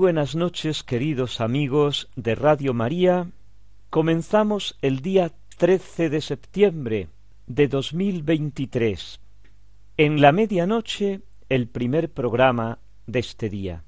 [0.00, 3.26] Buenas noches, queridos amigos de Radio María.
[3.90, 7.08] Comenzamos el día 13 de septiembre
[7.46, 9.20] de 2023.
[9.98, 13.84] En la medianoche, el primer programa de este día.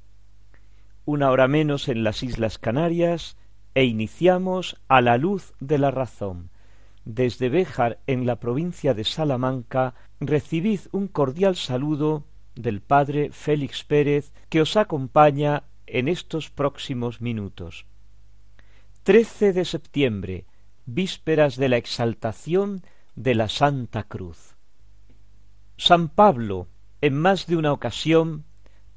[1.06, 3.38] Una hora menos en las Islas Canarias
[3.74, 6.50] e iniciamos a la luz de la razón.
[7.06, 12.24] Desde Béjar, en la provincia de Salamanca, recibid un cordial saludo
[12.54, 17.86] del Padre Félix Pérez, que os acompaña en estos próximos minutos.
[19.02, 20.46] 13 de septiembre,
[20.86, 22.82] vísperas de la exaltación
[23.14, 24.56] de la Santa Cruz.
[25.76, 26.68] San Pablo,
[27.00, 28.44] en más de una ocasión,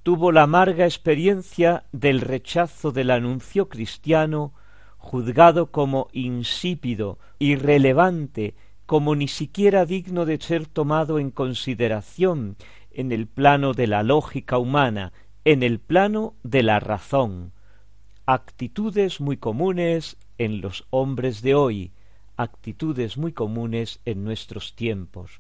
[0.04, 4.54] tuvo la amarga experiencia del rechazo del anuncio cristiano,
[4.98, 8.54] juzgado como insípido, irrelevante,
[8.86, 12.56] como ni siquiera digno de ser tomado en consideración
[12.92, 15.12] en el plano de la lógica humana
[15.46, 17.52] en el plano de la razón,
[18.26, 21.92] actitudes muy comunes en los hombres de hoy,
[22.36, 25.40] actitudes muy comunes en nuestros tiempos.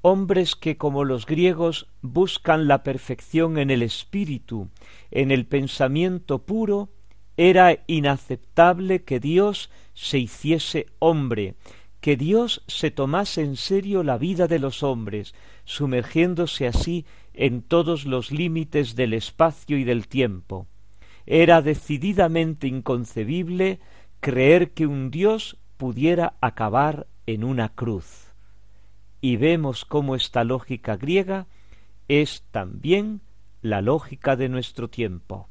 [0.00, 4.70] Hombres que como los griegos buscan la perfección en el espíritu,
[5.10, 6.88] en el pensamiento puro,
[7.36, 11.56] era inaceptable que Dios se hiciese hombre,
[12.00, 15.34] que Dios se tomase en serio la vida de los hombres,
[15.66, 17.04] sumergiéndose así
[17.40, 20.66] en todos los límites del espacio y del tiempo.
[21.24, 23.80] Era decididamente inconcebible
[24.20, 28.34] creer que un Dios pudiera acabar en una cruz.
[29.22, 31.46] Y vemos cómo esta lógica griega
[32.08, 33.22] es también
[33.62, 35.48] la lógica de nuestro tiempo.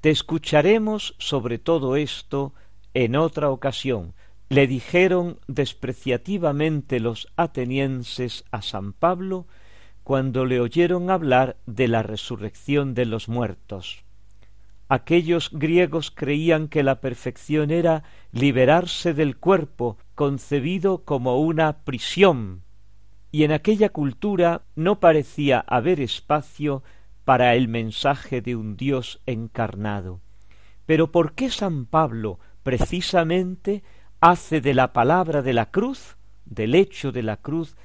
[0.00, 2.54] Te escucharemos sobre todo esto
[2.94, 4.14] en otra ocasión.
[4.48, 9.48] Le dijeron despreciativamente los atenienses a San Pablo
[10.04, 14.04] cuando le oyeron hablar de la resurrección de los muertos.
[14.88, 18.02] Aquellos griegos creían que la perfección era
[18.32, 22.62] liberarse del cuerpo concebido como una prisión,
[23.30, 26.82] y en aquella cultura no parecía haber espacio
[27.24, 30.20] para el mensaje de un Dios encarnado.
[30.84, 33.82] Pero ¿por qué San Pablo precisamente
[34.20, 37.76] hace de la palabra de la cruz, del hecho de la cruz,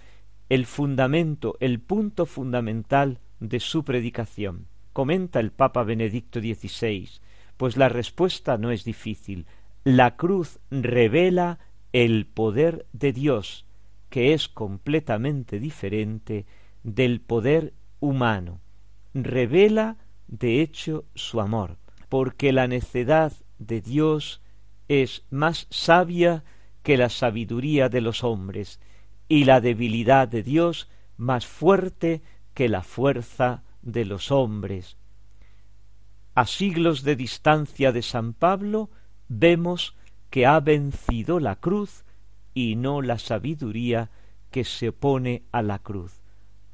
[0.49, 4.67] el fundamento, el punto fundamental de su predicación.
[4.93, 7.09] Comenta el Papa Benedicto XVI,
[7.57, 9.45] pues la respuesta no es difícil.
[9.83, 11.59] La cruz revela
[11.93, 13.65] el poder de Dios,
[14.09, 16.45] que es completamente diferente
[16.83, 18.61] del poder humano.
[19.13, 19.97] Revela,
[20.27, 21.77] de hecho, su amor,
[22.09, 24.41] porque la necedad de Dios
[24.87, 26.43] es más sabia
[26.83, 28.79] que la sabiduría de los hombres,
[29.27, 32.21] y la debilidad de Dios más fuerte
[32.53, 34.97] que la fuerza de los hombres.
[36.35, 38.89] A siglos de distancia de San Pablo
[39.27, 39.95] vemos
[40.29, 42.05] que ha vencido la cruz
[42.53, 44.11] y no la sabiduría
[44.51, 46.21] que se opone a la cruz.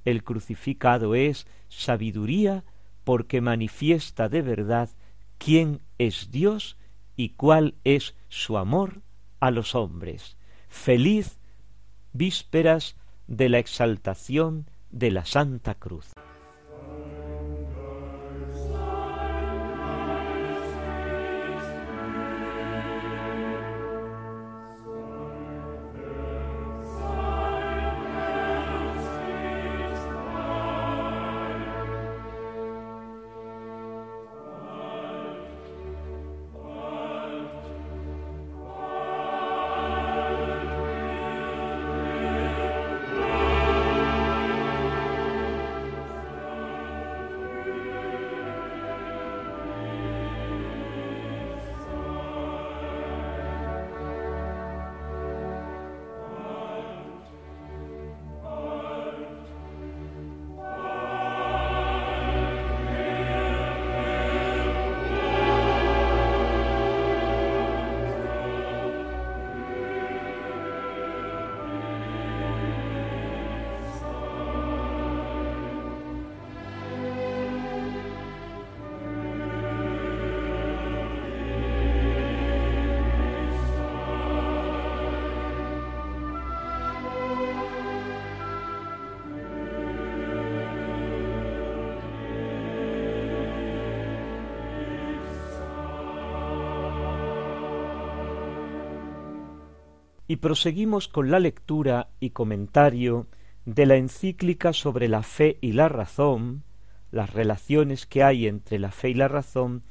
[0.05, 2.63] El crucificado es sabiduría
[3.03, 4.89] porque manifiesta de verdad
[5.38, 6.77] quién es Dios
[7.15, 9.01] y cuál es su amor
[9.39, 10.38] a los hombres.
[10.67, 11.39] Feliz
[12.13, 12.95] vísperas
[13.27, 16.13] de la exaltación de la Santa Cruz.
[100.33, 103.27] Y proseguimos con la lectura y comentario
[103.65, 106.63] de la encíclica sobre la fe y la razón,
[107.12, 109.83] las relaciones que hay entre la fe y la razón,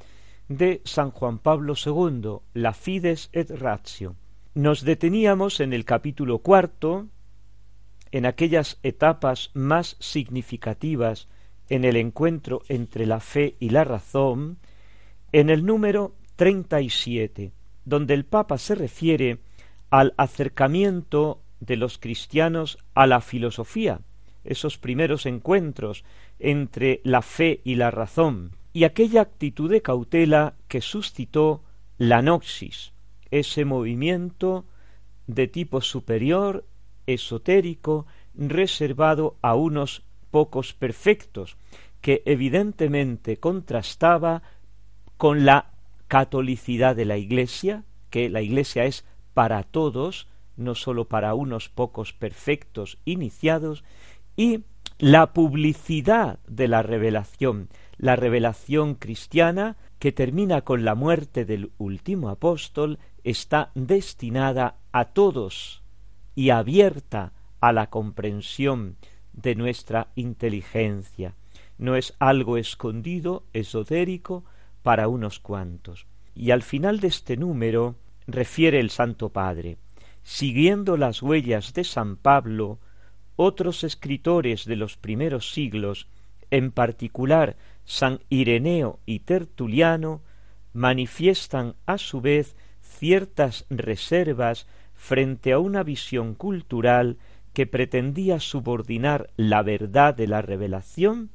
[0.49, 4.17] de San Juan Pablo II, la Fides et Ratio.
[4.53, 7.07] Nos deteníamos en el capítulo cuarto,
[8.11, 11.29] en aquellas etapas más significativas
[11.69, 14.57] en el encuentro entre la fe y la razón,
[15.31, 17.53] en el número treinta y siete,
[17.85, 19.39] donde el Papa se refiere
[19.93, 24.01] al acercamiento de los cristianos a la filosofía,
[24.43, 26.03] esos primeros encuentros
[26.39, 31.61] entre la fe y la razón, y aquella actitud de cautela que suscitó
[31.99, 32.93] la noxis,
[33.29, 34.65] ese movimiento
[35.27, 36.65] de tipo superior,
[37.05, 40.01] esotérico, reservado a unos
[40.31, 41.55] pocos perfectos,
[42.01, 44.41] que evidentemente contrastaba
[45.17, 45.69] con la
[46.07, 52.13] catolicidad de la Iglesia, que la Iglesia es para todos, no sólo para unos pocos
[52.13, 53.83] perfectos iniciados,
[54.35, 54.63] y
[54.99, 62.29] la publicidad de la revelación, la revelación cristiana que termina con la muerte del último
[62.29, 65.81] apóstol, está destinada a todos
[66.35, 68.97] y abierta a la comprensión
[69.31, 71.35] de nuestra inteligencia.
[71.77, 74.43] No es algo escondido, esotérico,
[74.83, 76.05] para unos cuantos.
[76.35, 77.95] Y al final de este número
[78.27, 79.77] refiere el Santo Padre,
[80.23, 82.79] siguiendo las huellas de San Pablo,
[83.35, 86.07] otros escritores de los primeros siglos,
[86.51, 90.21] en particular San Ireneo y Tertuliano,
[90.73, 97.17] manifiestan a su vez ciertas reservas frente a una visión cultural
[97.53, 101.29] que pretendía subordinar la verdad de la revelación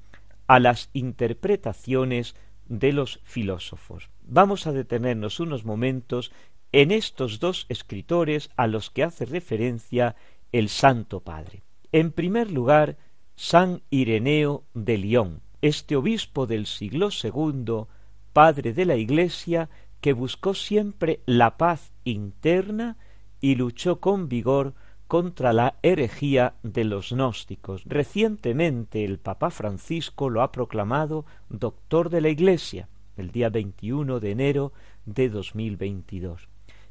[0.46, 2.34] a las interpretaciones
[2.66, 4.10] de los filósofos.
[4.22, 6.32] Vamos a detenernos unos momentos
[6.72, 10.16] en estos dos escritores a los que hace referencia
[10.52, 11.62] el Santo Padre.
[11.92, 12.98] En primer lugar,
[13.36, 17.86] San Ireneo de León, este obispo del siglo II,
[18.32, 19.70] padre de la Iglesia,
[20.00, 22.96] que buscó siempre la paz interna
[23.40, 24.74] y luchó con vigor
[25.06, 27.82] contra la herejía de los gnósticos.
[27.86, 34.30] Recientemente el Papa Francisco lo ha proclamado doctor de la Iglesia, el día 21 de
[34.30, 34.72] enero
[35.06, 36.48] de 2022.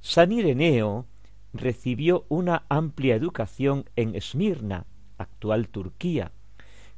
[0.09, 1.05] San Ireneo
[1.51, 4.85] recibió una amplia educación en Esmirna,
[5.17, 6.31] actual Turquía.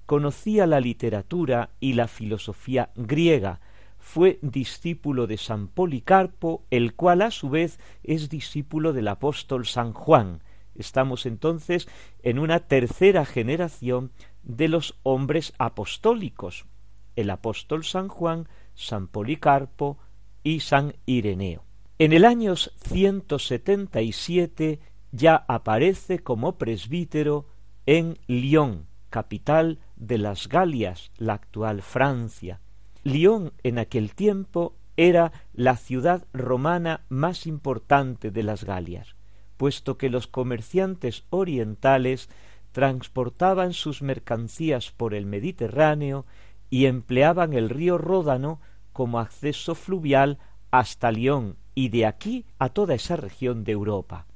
[0.06, 3.62] Conocía la literatura y la filosofía griega,
[3.98, 9.92] fue discípulo de San Policarpo, el cual a su vez es discípulo del apóstol San
[9.92, 10.44] Juan.
[10.76, 11.90] Estamos entonces
[12.22, 14.12] en una tercera generación
[14.44, 16.68] de los hombres apostólicos,
[17.16, 19.98] el apóstol San Juan, San Policarpo
[20.44, 21.69] y San Ireneo.
[22.02, 24.80] En el año 177
[25.12, 27.46] ya aparece como presbítero
[27.86, 32.62] en Lyon, capital de las Galias, la actual Francia.
[33.04, 39.18] Lyon en aquel tiempo era la ciudad romana más importante de las Galias,
[39.58, 42.30] puesto que los comerciantes orientales
[42.72, 46.26] transportaban sus mercancías por el Mediterráneo
[46.70, 48.62] y empleaban el río Ródano
[48.94, 50.38] como acceso fluvial
[50.72, 54.28] hasta Lyon y de aquí a toda esa región de Europa.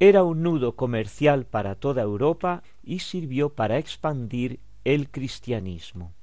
[0.00, 6.14] Era un nudo comercial para toda Europa y sirvió para expandir el cristianismo.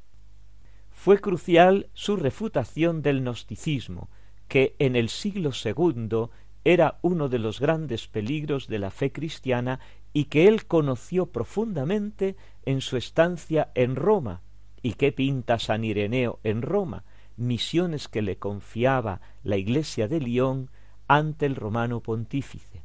[0.90, 4.10] Fue crucial su refutación del gnosticismo,
[4.48, 6.32] que en el siglo segundo
[6.64, 9.80] era uno de los grandes peligros de la fe cristiana
[10.14, 14.42] y que él conoció profundamente en su estancia en Roma.
[14.82, 17.04] ¿Y qué pinta San Ireneo en Roma?
[17.38, 20.70] Misiones que le confiaba la iglesia de Lyon
[21.08, 22.84] ante el romano pontífice.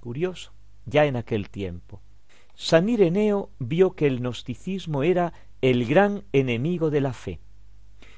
[0.00, 0.52] Curioso,
[0.86, 2.00] ya en aquel tiempo.
[2.54, 7.40] San Ireneo vio que el gnosticismo era el gran enemigo de la fe.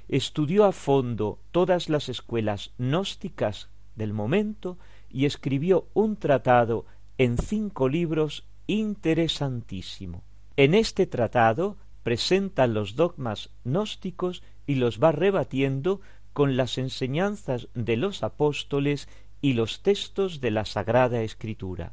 [0.08, 6.86] Estudió a fondo todas las escuelas gnósticas del momento y escribió un tratado
[7.18, 10.24] en cinco libros interesantísimo.
[10.56, 16.00] En este tratado presenta los dogmas gnósticos y los va rebatiendo
[16.32, 19.08] con las enseñanzas de los apóstoles
[19.40, 21.92] y los textos de la Sagrada Escritura.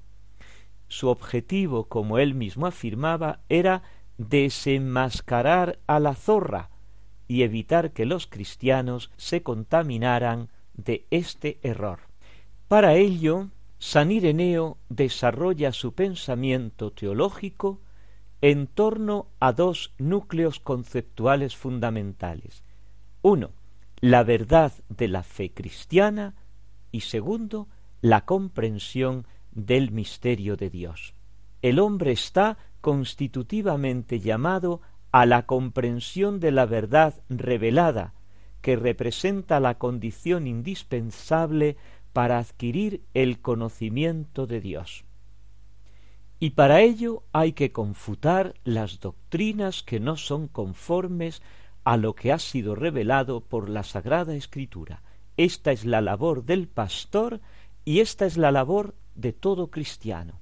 [0.88, 3.82] Su objetivo, como él mismo afirmaba, era
[4.20, 6.70] desenmascarar a la zorra
[7.28, 12.02] y evitar que los cristianos se contaminaran de este error.
[12.68, 13.48] Para ello,
[13.80, 17.82] San Ireneo desarrolla su pensamiento teológico
[18.42, 22.64] en torno a dos núcleos conceptuales fundamentales,
[23.28, 23.52] uno,
[24.00, 26.34] la verdad de la fe cristiana
[26.94, 27.68] y segundo,
[28.02, 31.14] la comprensión del misterio de Dios.
[31.62, 34.80] El hombre está constitutivamente llamado
[35.12, 38.14] a la comprensión de la verdad revelada,
[38.62, 41.76] que representa la condición indispensable
[42.14, 45.04] para adquirir el conocimiento de Dios.
[46.40, 51.42] Y para ello hay que confutar las doctrinas que no son conformes
[51.88, 55.04] a lo que ha sido revelado por la Sagrada Escritura.
[55.38, 57.40] Esta es la labor del pastor
[57.86, 60.42] y esta es la labor de todo cristiano.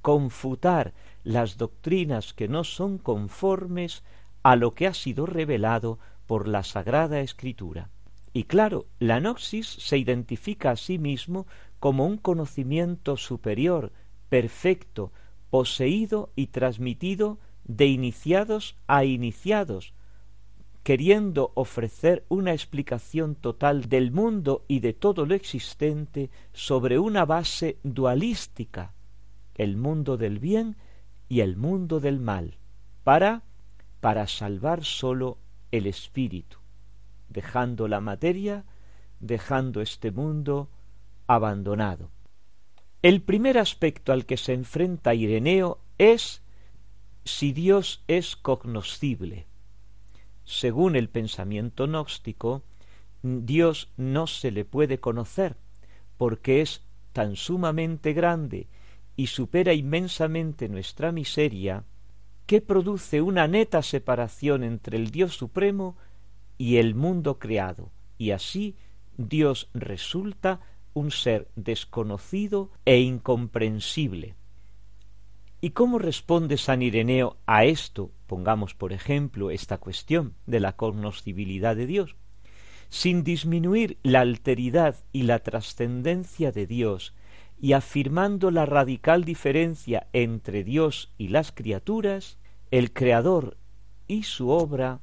[0.00, 4.04] Confutar las doctrinas que no son conformes
[4.42, 7.90] a lo que ha sido revelado por la Sagrada Escritura.
[8.32, 11.46] Y claro, la noxis se identifica a sí mismo
[11.78, 13.92] como un conocimiento superior,
[14.30, 15.12] perfecto,
[15.50, 19.92] poseído y transmitido de iniciados a iniciados,
[20.86, 27.80] queriendo ofrecer una explicación total del mundo y de todo lo existente sobre una base
[27.82, 28.94] dualística,
[29.56, 30.76] el mundo del bien
[31.28, 32.58] y el mundo del mal,
[33.02, 33.42] para
[33.98, 35.38] para salvar sólo
[35.72, 36.58] el espíritu,
[37.30, 38.64] dejando la materia,
[39.18, 40.70] dejando este mundo
[41.26, 42.12] abandonado.
[43.02, 46.44] El primer aspecto al que se enfrenta Ireneo es
[47.24, 49.48] si Dios es cognoscible.
[50.46, 52.62] Según el pensamiento gnóstico,
[53.22, 55.56] Dios no se le puede conocer,
[56.16, 58.68] porque es tan sumamente grande
[59.16, 61.84] y supera inmensamente nuestra miseria,
[62.46, 65.96] que produce una neta separación entre el Dios supremo
[66.58, 68.76] y el mundo creado, y así
[69.16, 70.60] Dios resulta
[70.94, 74.36] un ser desconocido e incomprensible.
[75.60, 78.12] ¿Y cómo responde San Ireneo a esto?
[78.26, 82.16] Pongamos, por ejemplo, esta cuestión de la cognoscibilidad de Dios.
[82.88, 87.14] Sin disminuir la alteridad y la trascendencia de Dios,
[87.60, 92.38] y afirmando la radical diferencia entre Dios y las criaturas,
[92.70, 93.56] el Creador
[94.06, 95.00] y su obra,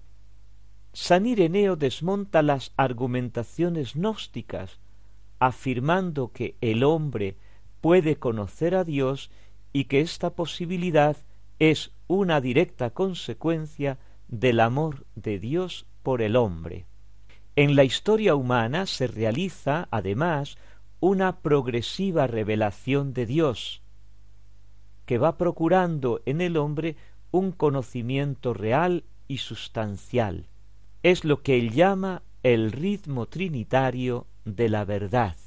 [0.94, 4.80] San Ireneo desmonta las argumentaciones gnósticas
[5.46, 7.36] afirmando que el hombre
[7.82, 9.30] puede conocer a Dios
[9.74, 11.18] y que esta posibilidad
[11.70, 16.88] es una directa consecuencia del amor de Dios por el hombre.
[17.55, 20.58] En la historia humana se realiza, además,
[21.00, 23.82] una progresiva revelación de Dios,
[25.05, 26.98] que va procurando en el hombre
[27.32, 30.48] un conocimiento real y sustancial.
[31.01, 35.38] Es lo que él llama el ritmo trinitario de la verdad.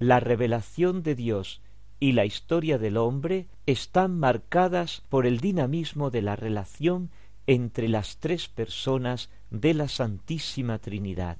[0.00, 1.62] La revelación de Dios
[2.00, 7.10] y la historia del hombre están marcadas por el dinamismo de la relación
[7.46, 11.36] entre las tres personas de la Santísima Trinidad.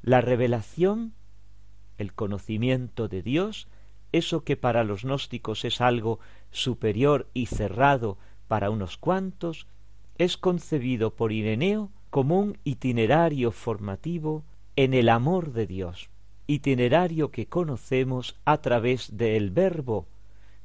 [0.00, 1.14] La revelación,
[1.98, 3.66] el conocimiento de Dios,
[4.12, 6.20] eso que para los gnósticos es algo
[6.52, 9.66] superior y cerrado para unos cuantos,
[10.18, 14.44] es concebido por Ireneo como un itinerario formativo
[14.76, 16.10] en el amor de Dios,
[16.52, 20.06] itinerario que conocemos a través del Verbo,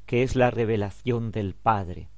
[0.06, 2.10] que es la revelación del Padre,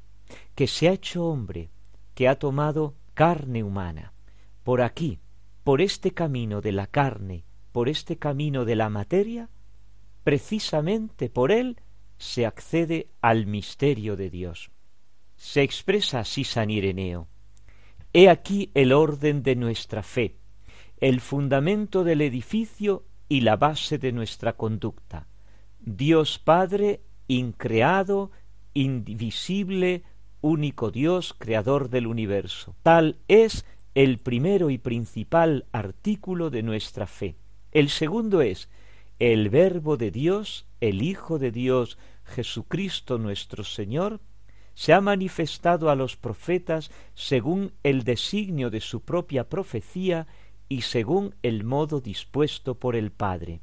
[0.56, 1.70] que se ha hecho hombre,
[2.14, 4.14] que ha tomado carne humana.
[4.64, 5.20] Por aquí,
[5.64, 9.50] por este camino de la carne, por este camino de la materia,
[10.24, 11.82] precisamente por él
[12.18, 14.72] se accede al misterio de Dios.
[15.36, 17.28] Se expresa así San Ireneo.
[18.14, 20.36] He aquí el orden de nuestra fe,
[21.00, 25.28] el fundamento del edificio y la base de nuestra conducta.
[25.80, 28.32] Dios Padre, increado,
[28.74, 30.04] indivisible,
[30.42, 32.76] único Dios, creador del universo.
[32.84, 37.36] Tal es el primero y principal artículo de nuestra fe.
[37.72, 38.70] El segundo es
[39.20, 44.22] el Verbo de Dios, el Hijo de Dios, Jesucristo nuestro Señor,
[44.74, 50.26] se ha manifestado a los profetas según el designio de su propia profecía
[50.70, 53.62] y según el modo dispuesto por el Padre,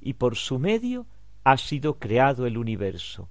[0.00, 1.06] y por su medio
[1.44, 3.28] ha sido creado el universo,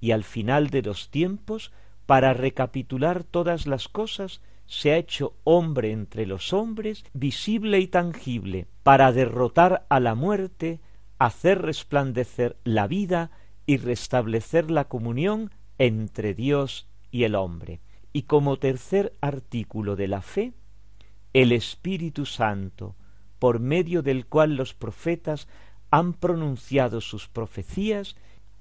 [0.00, 1.72] y al final de los tiempos,
[2.06, 8.66] para recapitular todas las cosas, se ha hecho hombre entre los hombres, visible y tangible,
[8.82, 10.80] para derrotar a la muerte,
[11.18, 13.30] hacer resplandecer la vida
[13.64, 17.80] y restablecer la comunión entre Dios y el hombre.
[18.12, 20.52] Y como tercer artículo de la fe,
[21.36, 22.96] el Espíritu Santo,
[23.38, 25.48] por medio del cual los profetas
[25.90, 28.16] han pronunciado sus profecías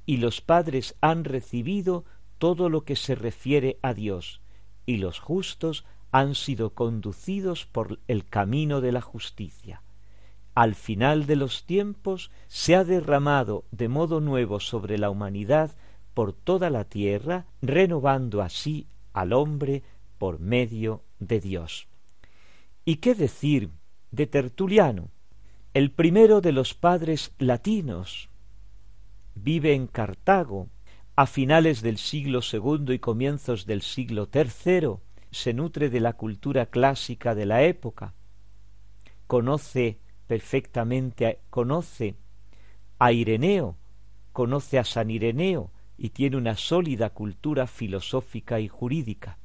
[0.05, 2.03] y los padres han recibido
[2.38, 4.41] todo lo que se refiere a Dios,
[4.86, 9.82] y los justos han sido conducidos por el camino de la justicia.
[10.53, 15.77] al final de los tiempos se ha derramado de modo nuevo sobre la humanidad
[16.13, 19.84] por toda la tierra, renovando así al hombre
[20.17, 21.88] por medio de Dios.
[22.88, 23.72] ¿Y qué decir
[24.12, 25.10] de Tertuliano?
[25.74, 28.30] El primero de los padres latinos.
[29.34, 30.70] Vive en Cartago,
[31.15, 35.01] a finales del siglo segundo y comienzos del siglo tercero,
[35.32, 38.13] se nutre de la cultura clásica de la época,
[39.25, 42.15] conoce perfectamente, conoce
[43.00, 43.77] a Ireneo,
[44.32, 49.39] conoce a San Ireneo y tiene una sólida cultura filosófica y jurídica.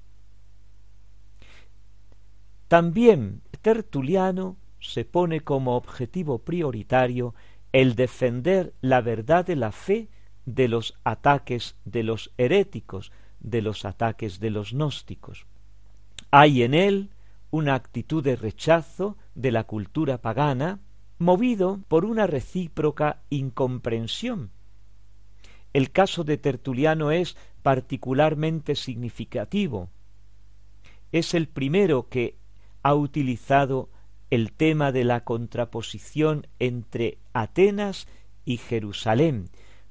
[2.70, 7.34] También Tertuliano se pone como objetivo prioritario
[7.72, 10.08] el defender la verdad de la fe
[10.46, 13.10] de los ataques de los heréticos,
[13.40, 15.46] de los ataques de los gnósticos.
[16.30, 17.10] Hay en él
[17.50, 20.78] una actitud de rechazo de la cultura pagana,
[21.18, 24.52] movido por una recíproca incomprensión.
[25.72, 29.90] El caso de Tertuliano es particularmente significativo.
[31.10, 32.38] Es el primero que
[32.82, 33.90] ha utilizado
[34.30, 38.06] el tema de la contraposición entre Atenas
[38.44, 39.50] y Jerusalén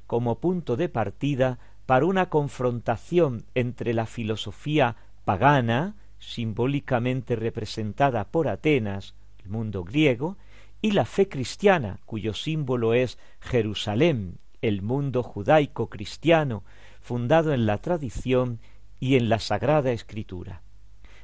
[0.09, 9.13] como punto de partida para una confrontación entre la filosofía pagana, simbólicamente representada por Atenas,
[9.43, 10.37] el mundo griego,
[10.81, 16.63] y la fe cristiana, cuyo símbolo es Jerusalén, el mundo judaico cristiano,
[17.01, 18.59] fundado en la tradición
[18.99, 20.63] y en la Sagrada Escritura.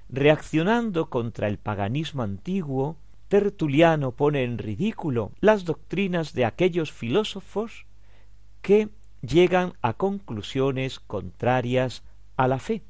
[0.09, 7.85] Reaccionando contra el paganismo antiguo, Tertuliano pone en ridículo las doctrinas de aquellos filósofos
[8.61, 8.89] que
[9.21, 12.03] llegan a conclusiones contrarias
[12.37, 12.83] a la fe.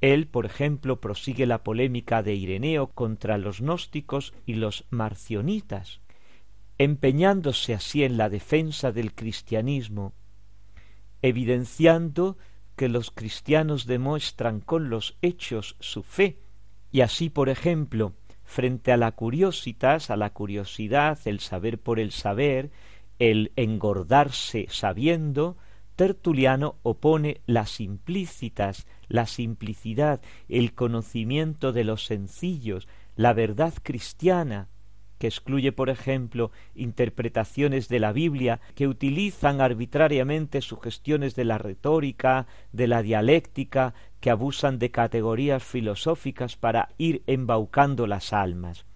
[0.00, 6.00] Él, por ejemplo, prosigue la polémica de Ireneo contra los gnósticos y los marcionitas,
[6.78, 10.14] empeñándose así en la defensa del cristianismo,
[11.22, 12.38] evidenciando
[12.76, 16.38] que los cristianos demuestran con los hechos su fe,
[16.92, 22.10] y así, por ejemplo, frente a la curiositas, a la curiosidad, el saber por el
[22.10, 22.70] saber,
[23.18, 25.56] el engordarse sabiendo,
[25.94, 34.68] Tertuliano opone las implícitas, la simplicidad, el conocimiento de los sencillos, la verdad cristiana,
[35.20, 42.46] que excluye, por ejemplo, interpretaciones de la Biblia que utilizan arbitrariamente sugestiones de la retórica,
[42.72, 48.86] de la dialéctica, que abusan de categorías filosóficas para ir embaucando las almas.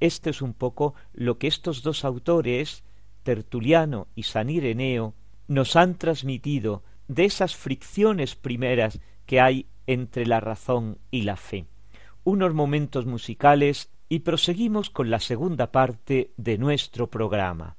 [0.00, 2.82] Esto es un poco lo que estos dos autores,
[3.22, 5.12] Tertuliano y San Ireneo,
[5.48, 11.66] nos han transmitido de esas fricciones primeras que hay entre la razón y la fe.
[12.24, 17.78] Unos momentos musicales y proseguimos con la segunda parte de nuestro programa.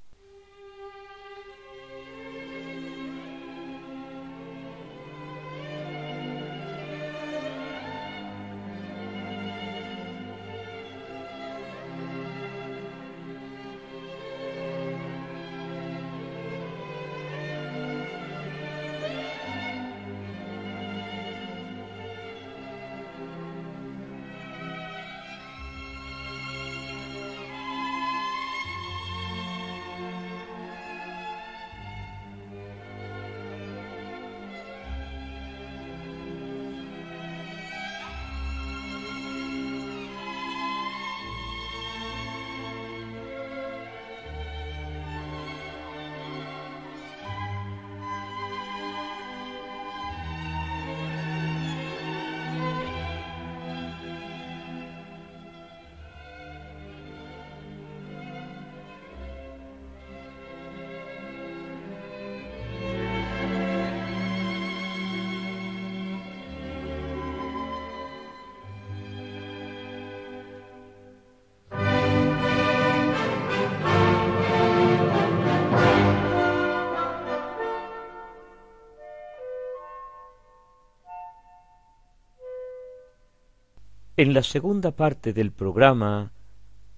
[84.18, 86.32] En la segunda parte del programa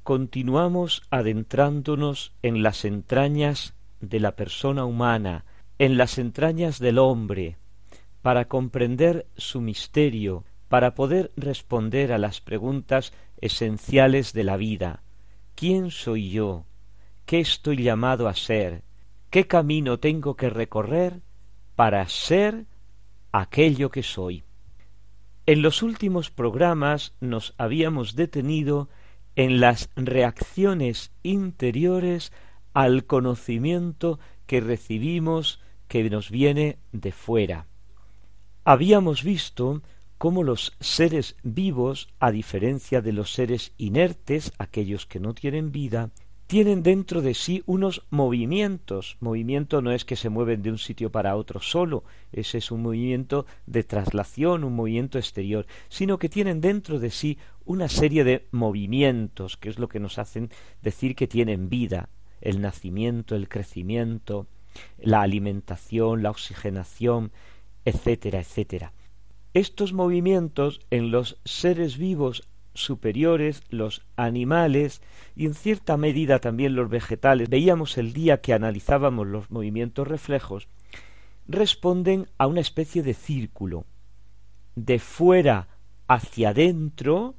[0.03, 5.43] continuamos adentrándonos en las entrañas de la persona humana,
[5.79, 7.57] en las entrañas del hombre,
[8.21, 15.01] para comprender su misterio, para poder responder a las preguntas esenciales de la vida.
[15.55, 16.65] ¿Quién soy yo?
[17.25, 18.83] ¿Qué estoy llamado a ser?
[19.31, 21.21] ¿Qué camino tengo que recorrer
[21.75, 22.67] para ser
[23.31, 24.43] aquello que soy?
[25.47, 28.89] En los últimos programas nos habíamos detenido
[29.37, 32.33] en las reacciones interiores
[32.73, 37.65] al conocimiento que recibimos que nos viene de fuera.
[38.65, 39.81] Habíamos visto
[40.17, 46.09] cómo los seres vivos, a diferencia de los seres inertes, aquellos que no tienen vida,
[46.47, 49.17] tienen dentro de sí unos movimientos.
[49.19, 52.81] Movimiento no es que se mueven de un sitio para otro solo, ese es un
[52.81, 58.47] movimiento de traslación, un movimiento exterior, sino que tienen dentro de sí una serie de
[58.51, 60.49] movimientos, que es lo que nos hacen
[60.81, 64.47] decir que tienen vida, el nacimiento, el crecimiento,
[64.99, 67.31] la alimentación, la oxigenación,
[67.83, 68.93] etcétera, etcétera.
[69.53, 75.01] Estos movimientos en los seres vivos superiores, los animales
[75.35, 80.67] y en cierta medida también los vegetales, veíamos el día que analizábamos los movimientos reflejos,
[81.47, 83.85] responden a una especie de círculo.
[84.75, 85.67] De fuera
[86.07, 87.35] hacia adentro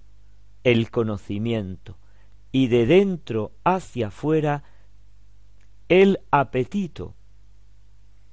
[0.65, 1.97] el conocimiento
[2.53, 4.65] y de dentro hacia afuera
[5.89, 7.15] el apetito,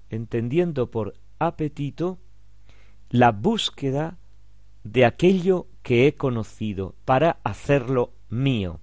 [0.10, 2.20] entendiendo por apetito
[3.10, 4.18] la búsqueda
[4.84, 8.80] de aquello que he conocido para hacerlo mío.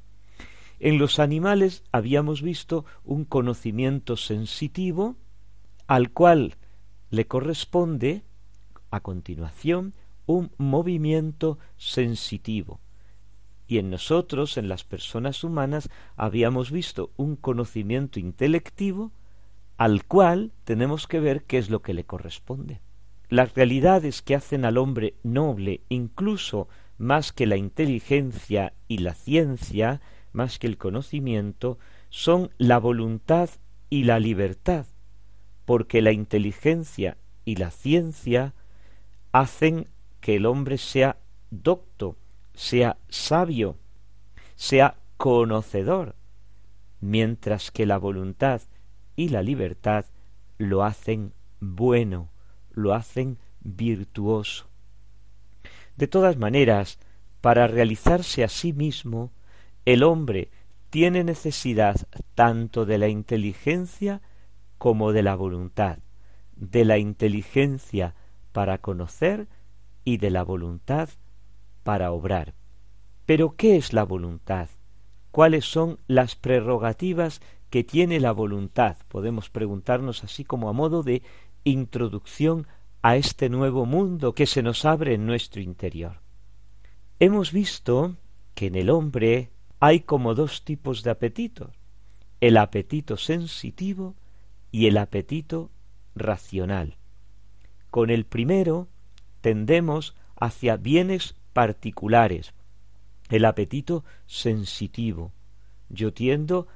[0.78, 5.16] En los animales habíamos visto un conocimiento sensitivo
[5.88, 6.54] al cual
[7.10, 8.22] le corresponde
[8.92, 9.94] a continuación
[10.26, 12.78] un movimiento sensitivo.
[13.66, 19.10] Y en nosotros, en las personas humanas, habíamos visto un conocimiento intelectivo
[19.76, 22.80] al cual tenemos que ver qué es lo que le corresponde.
[23.28, 26.68] Las realidades que hacen al hombre noble, incluso
[27.02, 30.00] más que la inteligencia y la ciencia,
[30.32, 33.50] más que el conocimiento, son la voluntad
[33.90, 34.86] y la libertad,
[35.64, 38.54] porque la inteligencia y la ciencia
[39.32, 39.88] hacen
[40.20, 41.16] que el hombre sea
[41.50, 42.16] docto,
[42.54, 43.76] sea sabio,
[44.54, 46.14] sea conocedor,
[47.00, 48.62] mientras que la voluntad
[49.16, 50.04] y la libertad
[50.56, 52.30] lo hacen bueno,
[52.70, 54.71] lo hacen virtuoso.
[55.96, 56.98] De todas maneras,
[57.40, 59.30] para realizarse a sí mismo,
[59.84, 60.50] el hombre
[60.90, 61.96] tiene necesidad
[62.34, 64.22] tanto de la inteligencia
[64.78, 65.98] como de la voluntad,
[66.56, 68.14] de la inteligencia
[68.52, 69.48] para conocer
[70.04, 71.08] y de la voluntad
[71.82, 72.54] para obrar.
[73.26, 74.68] Pero ¿qué es la voluntad?
[75.30, 78.96] ¿Cuáles son las prerrogativas que tiene la voluntad?
[79.08, 81.22] Podemos preguntarnos así como a modo de
[81.64, 82.66] introducción
[83.02, 86.20] a este nuevo mundo que se nos abre en nuestro interior.
[87.18, 88.16] Hemos visto
[88.54, 91.70] que en el hombre hay como dos tipos de apetitos,
[92.40, 94.14] el apetito sensitivo
[94.70, 95.70] y el apetito
[96.14, 96.96] racional.
[97.90, 98.88] Con el primero
[99.40, 102.54] tendemos hacia bienes particulares,
[103.30, 105.32] el apetito sensitivo.
[105.88, 106.68] Yo tiendo,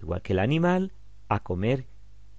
[0.00, 0.92] igual que el animal,
[1.28, 1.86] a comer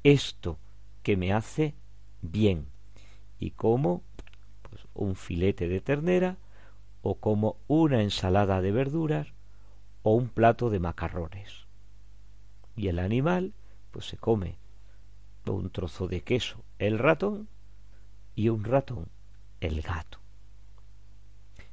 [0.03, 0.59] esto,
[1.03, 1.75] que me hace
[2.21, 2.70] bien.
[3.41, 4.03] Y como
[4.61, 6.37] pues, un filete de ternera,
[7.01, 9.27] o como una ensalada de verduras,
[10.03, 11.67] o un plato de macarrones.
[12.77, 13.53] Y el animal,
[13.91, 14.61] pues se come
[15.49, 17.47] un trozo de queso, el ratón,
[18.35, 19.07] y un ratón,
[19.59, 20.19] el gato.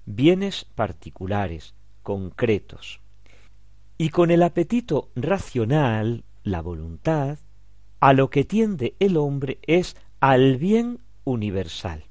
[0.06, 3.00] Bienes particulares, concretos.
[3.98, 7.38] Y con el apetito racional, la voluntad,
[8.00, 12.04] a lo que tiende el hombre es al bien universal.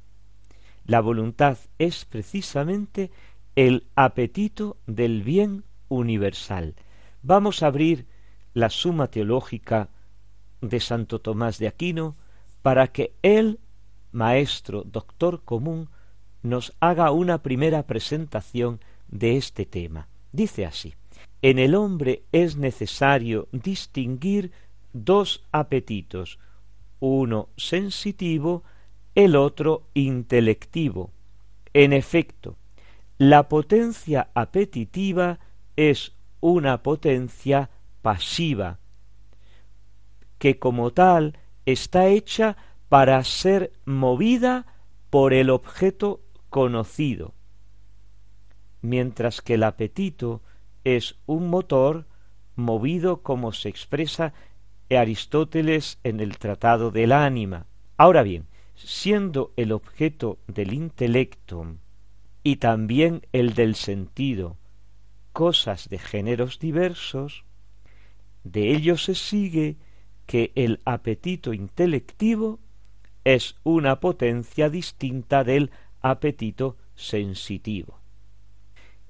[0.86, 3.10] La voluntad es precisamente
[3.56, 6.76] el apetito del bien universal.
[7.24, 8.06] Vamos a abrir
[8.54, 9.90] la suma teológica
[10.62, 12.16] de Santo Tomás de Aquino
[12.62, 13.60] para que él,
[14.12, 15.90] maestro, doctor común,
[16.44, 20.08] nos haga una primera presentación de este tema.
[20.32, 20.94] Dice así,
[21.42, 24.52] en el hombre es necesario distinguir
[24.94, 26.38] dos apetitos,
[27.00, 28.64] uno sensitivo,
[29.18, 31.10] el otro intelectivo.
[31.74, 32.56] En efecto,
[33.18, 35.40] la potencia apetitiva
[35.76, 37.72] es una potencia
[38.04, 38.78] pasiva,
[40.38, 42.58] que como tal está hecha
[42.90, 44.68] para ser movida
[45.10, 47.34] por el objeto conocido,
[48.84, 50.44] mientras que el apetito
[50.84, 52.06] es un motor
[52.56, 54.34] movido como se expresa
[54.92, 57.66] Aristóteles en el Tratado del Ánima.
[57.98, 58.46] Ahora bien,
[58.78, 61.76] siendo el objeto del intelecto
[62.44, 64.58] y también el del sentido
[65.34, 67.44] cosas de géneros diversos,
[68.44, 69.78] de ello se sigue
[70.26, 72.60] que el apetito intelectivo
[73.24, 78.00] es una potencia distinta del apetito sensitivo.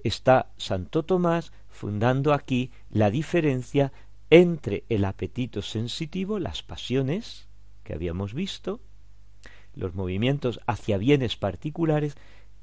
[0.03, 3.91] está Santo Tomás fundando aquí la diferencia
[4.29, 7.47] entre el apetito sensitivo, las pasiones
[7.83, 8.81] que habíamos visto,
[9.77, 12.17] los movimientos hacia bienes particulares,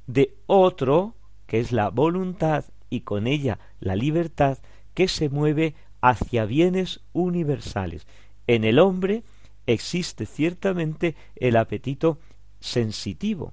[0.07, 1.14] de otro,
[1.46, 4.59] que es la voluntad y con ella la libertad,
[4.94, 8.07] que se mueve hacia bienes universales.
[8.46, 9.24] En el hombre
[9.66, 12.18] existe ciertamente el apetito
[12.61, 13.53] sensitivo,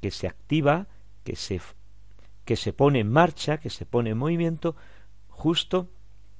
[0.00, 0.86] que se activa,
[1.24, 1.60] que se,
[2.44, 4.76] que se pone en marcha, que se pone en movimiento,
[5.28, 5.88] justo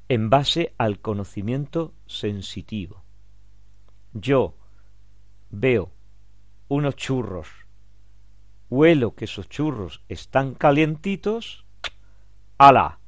[0.08, 3.02] en base al conocimiento sensitivo.
[4.12, 4.54] Yo
[5.50, 5.90] veo
[6.72, 7.48] unos churros,
[8.70, 11.66] huelo que esos churros están calientitos,
[12.56, 12.98] ala,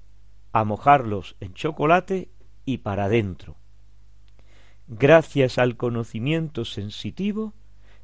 [0.53, 2.31] a mojarlos en chocolate
[2.66, 3.57] y para adentro.
[4.87, 7.55] Gracias al conocimiento sensitivo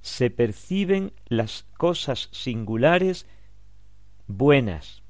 [0.01, 3.27] se perciben las cosas singulares
[4.27, 5.03] buenas.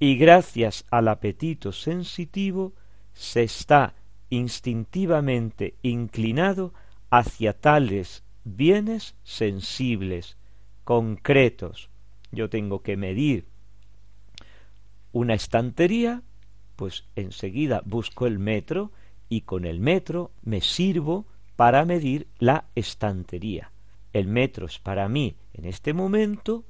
[0.00, 2.74] Y gracias al apetito sensitivo
[3.12, 3.94] se está
[4.30, 6.74] instintivamente inclinado
[7.08, 10.36] hacia tales bienes sensibles,
[10.84, 11.88] concretos.
[12.30, 13.46] Yo tengo que medir
[15.12, 16.22] una estantería,
[16.76, 18.90] pues enseguida busco el metro
[19.28, 21.26] y con el metro me sirvo
[21.56, 23.70] para medir la estantería.
[24.12, 26.64] El metro es para mí en este momento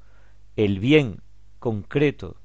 [0.56, 1.20] el bien
[1.58, 2.36] concreto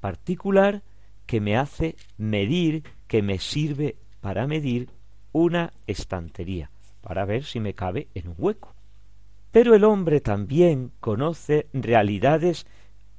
[0.00, 0.82] particular
[1.26, 4.88] que me hace medir, que me sirve para medir
[5.32, 6.70] una estantería,
[7.06, 8.74] para ver si me cabe en un hueco.
[9.52, 12.66] Pero el hombre también conoce realidades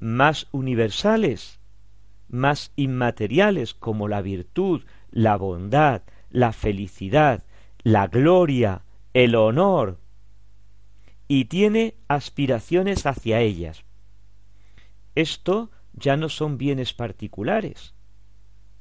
[0.01, 1.61] más universales,
[2.27, 7.45] más inmateriales como la virtud, la bondad, la felicidad,
[7.81, 10.01] la gloria, el honor,
[11.29, 13.85] y tiene aspiraciones hacia ellas.
[15.15, 17.93] Esto ya no son bienes particulares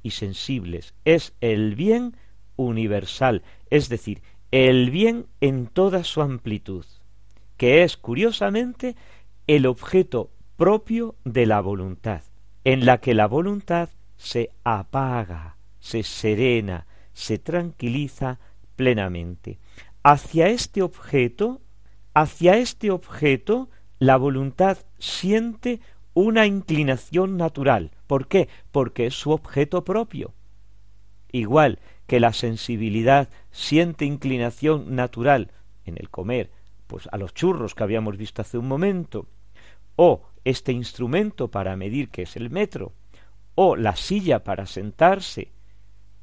[0.03, 2.17] y sensibles, es el bien
[2.57, 6.85] universal, es decir, el bien en toda su amplitud,
[7.57, 8.95] que es curiosamente
[9.47, 12.21] el objeto propio de la voluntad,
[12.63, 18.39] en la que la voluntad se apaga, se serena, se tranquiliza
[18.75, 19.59] plenamente.
[20.03, 21.61] Hacia este objeto,
[22.13, 25.81] hacia este objeto, la voluntad siente
[26.13, 27.91] una inclinación natural.
[28.07, 28.47] ¿Por qué?
[28.71, 30.33] Porque es su objeto propio.
[31.31, 35.51] Igual que la sensibilidad siente inclinación natural
[35.85, 36.51] en el comer,
[36.87, 39.27] pues a los churros que habíamos visto hace un momento,
[39.95, 42.93] o este instrumento para medir que es el metro,
[43.55, 45.51] o la silla para sentarse,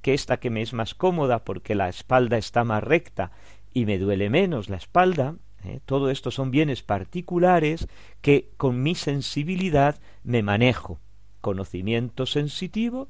[0.00, 3.32] que esta que me es más cómoda porque la espalda está más recta
[3.72, 5.80] y me duele menos la espalda, ¿eh?
[5.84, 7.88] todo esto son bienes particulares
[8.20, 11.00] que con mi sensibilidad me manejo,
[11.40, 13.08] conocimiento sensitivo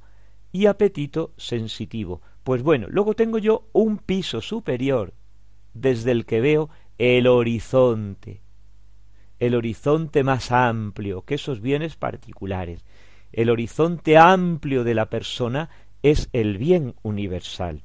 [0.52, 2.22] y apetito sensitivo.
[2.44, 5.14] Pues bueno, luego tengo yo un piso superior
[5.72, 8.42] desde el que veo el horizonte,
[9.40, 12.84] el horizonte más amplio que esos bienes particulares,
[13.32, 15.70] el horizonte amplio de la persona
[16.02, 17.82] es el bien universal.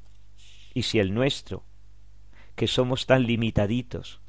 [0.73, 1.63] Y si el nuestro,
[2.55, 4.19] que somos tan limitaditos,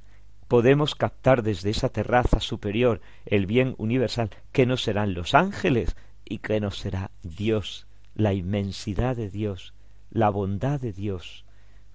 [0.46, 5.96] podemos captar desde esa terraza superior el bien universal, ¿qué no serán los ángeles?
[6.24, 9.74] ¿Y qué no será Dios, la inmensidad de Dios,
[10.10, 11.44] la bondad de Dios?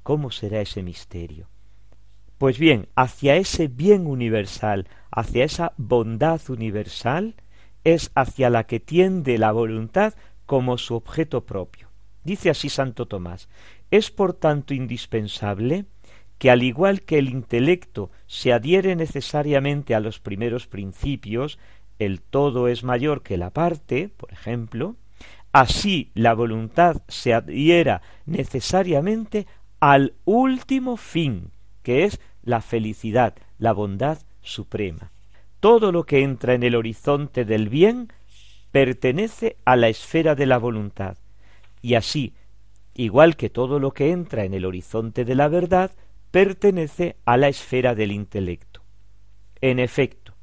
[0.04, 1.50] ¿Cómo será ese misterio?
[2.38, 7.36] Pues bien, hacia ese bien universal, hacia esa bondad universal,
[7.84, 10.14] es hacia la que tiende la voluntad
[10.46, 11.90] como su objeto propio.
[12.24, 13.48] Dice así Santo Tomás,
[13.92, 15.86] es por tanto indispensable
[16.38, 21.60] que al igual que el intelecto se adhiere necesariamente a los primeros principios,
[22.00, 24.96] el todo es mayor que la parte, por ejemplo,
[25.56, 29.48] así la voluntad se adhiera necesariamente
[29.80, 35.14] al último fin, que es la felicidad, la bondad suprema.
[35.62, 38.12] Todo lo que entra en el horizonte del bien
[38.72, 41.18] pertenece a la esfera de la voluntad,
[41.82, 42.34] y así,
[42.94, 45.92] igual que todo lo que entra en el horizonte de la verdad,
[46.32, 48.82] pertenece a la esfera del intelecto.
[49.62, 50.36] En efecto,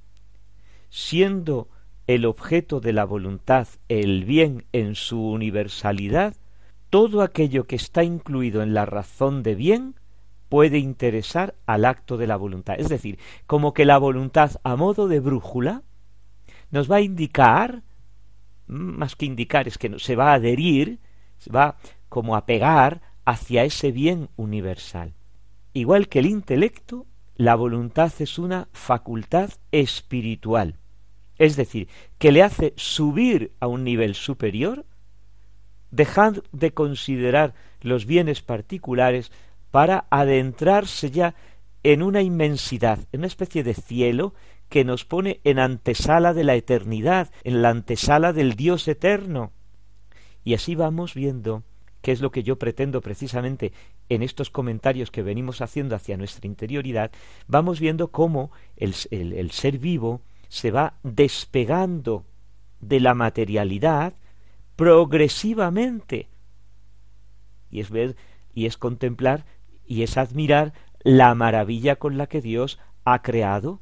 [0.89, 1.69] siendo
[2.07, 6.37] el objeto de la voluntad el bien en su universalidad,
[6.91, 9.95] todo aquello que está incluido en la razón de bien
[10.49, 12.75] puede interesar al acto de la voluntad.
[12.79, 15.83] Es decir, como que la voluntad a modo de brújula
[16.71, 17.83] nos va a indicar,
[18.67, 20.99] más que indicar, es que se va a adherir,
[21.39, 21.77] se va
[22.11, 25.15] como a pegar hacia ese bien universal.
[25.73, 30.77] Igual que el intelecto, la voluntad es una facultad espiritual.
[31.43, 34.87] Es decir, que le hace subir a un nivel superior,
[35.91, 39.33] dejar de considerar los bienes particulares
[39.73, 41.35] para adentrarse ya
[41.83, 44.35] en una inmensidad, en una especie de cielo
[44.69, 49.51] que nos pone en antesala de la eternidad, en la antesala del Dios eterno.
[50.45, 51.65] Y así vamos viendo
[52.03, 53.73] qué es lo que yo pretendo precisamente
[54.09, 57.11] en estos comentarios que venimos haciendo hacia nuestra interioridad,
[57.49, 58.95] vamos viendo cómo el
[59.51, 60.21] ser vivo
[60.53, 62.27] se va despegando
[62.79, 64.13] de la materialidad
[64.77, 66.29] progresivamente.
[67.71, 68.17] Y es ver
[68.53, 69.47] y es contemplar
[69.87, 73.81] y es admirar la maravilla con la que Dios ha creado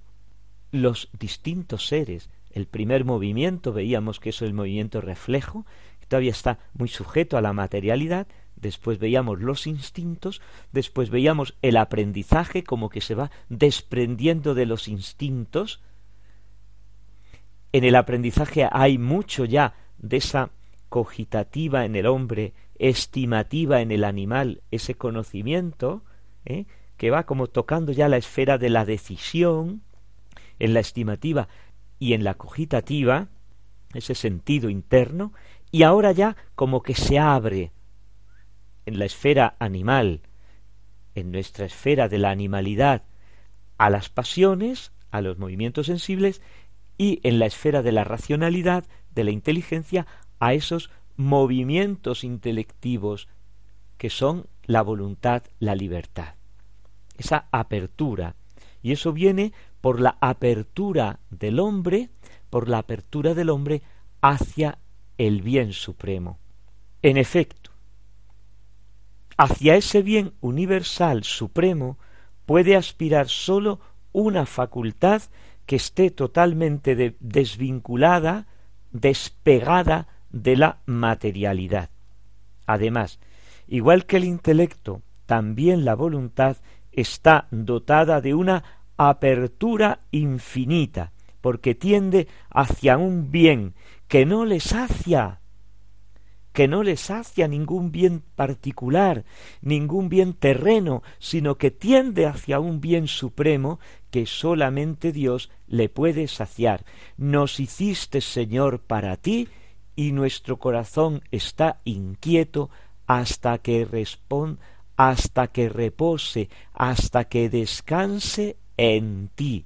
[0.70, 2.30] los distintos seres.
[2.52, 5.66] El primer movimiento, veíamos que es el movimiento reflejo,
[5.98, 11.76] que todavía está muy sujeto a la materialidad, después veíamos los instintos, después veíamos el
[11.76, 15.80] aprendizaje como que se va desprendiendo de los instintos.
[17.72, 20.50] En el aprendizaje hay mucho ya de esa
[20.88, 26.02] cogitativa en el hombre, estimativa en el animal, ese conocimiento,
[26.44, 26.64] ¿eh?
[26.96, 29.82] que va como tocando ya la esfera de la decisión,
[30.58, 31.48] en la estimativa
[31.98, 33.28] y en la cogitativa,
[33.94, 35.32] ese sentido interno,
[35.70, 37.72] y ahora ya como que se abre
[38.86, 40.22] en la esfera animal,
[41.14, 43.04] en nuestra esfera de la animalidad,
[43.78, 46.42] a las pasiones, a los movimientos sensibles,
[47.00, 48.84] y en la esfera de la racionalidad,
[49.14, 50.06] de la inteligencia,
[50.38, 53.26] a esos movimientos intelectivos
[53.96, 56.34] que son la voluntad, la libertad.
[57.16, 58.34] Esa apertura.
[58.82, 62.10] Y eso viene por la apertura del hombre,
[62.50, 63.80] por la apertura del hombre
[64.20, 64.76] hacia
[65.16, 66.38] el bien supremo.
[67.00, 67.70] En efecto,
[69.38, 71.96] hacia ese bien universal supremo
[72.44, 73.80] puede aspirar sólo
[74.12, 75.22] una facultad
[75.70, 78.48] que esté totalmente desvinculada,
[78.90, 81.90] despegada de la materialidad.
[82.66, 83.20] Además,
[83.68, 86.56] igual que el intelecto, también la voluntad
[86.90, 88.64] está dotada de una
[88.96, 93.74] apertura infinita, porque tiende hacia un bien
[94.08, 95.38] que no le sacia,
[96.52, 99.24] que no le sacia ningún bien particular,
[99.62, 103.78] ningún bien terreno, sino que tiende hacia un bien supremo
[104.10, 106.84] que solamente Dios le puede saciar.
[107.16, 109.48] Nos hiciste, Señor, para ti,
[109.96, 112.70] y nuestro corazón está inquieto
[113.06, 114.60] hasta que responda,
[114.96, 119.64] hasta que repose, hasta que descanse en ti.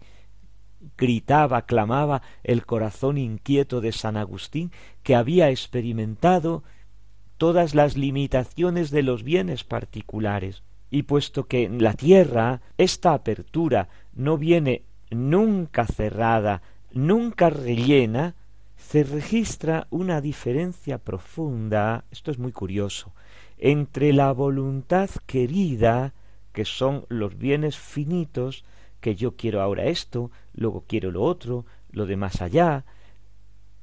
[0.96, 4.70] gritaba, clamaba el corazón inquieto de San Agustín,
[5.02, 6.62] que había experimentado
[7.36, 10.62] todas las limitaciones de los bienes particulares.
[10.90, 18.34] Y puesto que en la tierra esta apertura no viene nunca cerrada, nunca rellena,
[18.76, 23.12] se registra una diferencia profunda, esto es muy curioso,
[23.58, 26.14] entre la voluntad querida,
[26.52, 28.64] que son los bienes finitos,
[29.00, 32.84] que yo quiero ahora esto, luego quiero lo otro, lo de más allá,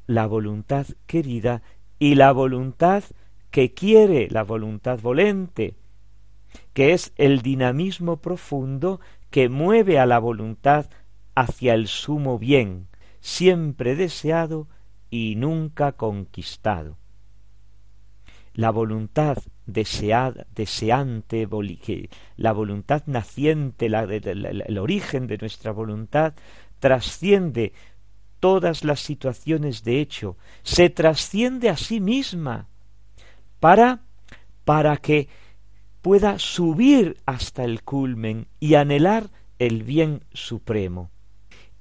[0.08, 1.62] la voluntad querida
[2.00, 3.04] y la voluntad
[3.50, 5.76] que quiere, la voluntad volente,
[6.74, 9.00] que es el dinamismo profundo
[9.32, 10.90] que mueve a la voluntad
[11.34, 12.88] hacia el sumo bien,
[13.22, 14.68] siempre deseado
[15.10, 16.98] y nunca conquistado.
[18.54, 21.48] La voluntad deseada, deseante,
[22.36, 26.34] la voluntad naciente, el origen de nuestra voluntad,
[26.80, 27.72] trasciende
[28.42, 32.68] todas las situaciones de hecho, se trasciende a sí misma
[33.62, 34.02] para
[34.66, 35.28] para que
[36.02, 39.30] pueda subir hasta el culmen y anhelar
[39.60, 41.12] el bien supremo.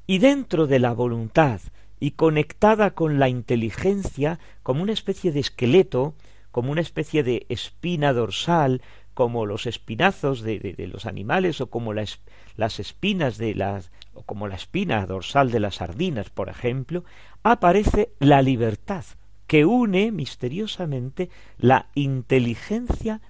[0.06, 1.60] Y dentro de la voluntad
[1.98, 6.14] y conectada con la inteligencia como una especie de esqueleto,
[6.50, 8.82] como una especie de espina dorsal,
[9.14, 12.20] como los espinazos de, los animales o como las,
[12.56, 17.04] las espinas de las o como la espina dorsal de las sardinas, por ejemplo,
[17.42, 19.04] aparece la libertad,
[19.46, 23.20] que une misteriosamente la inteligencia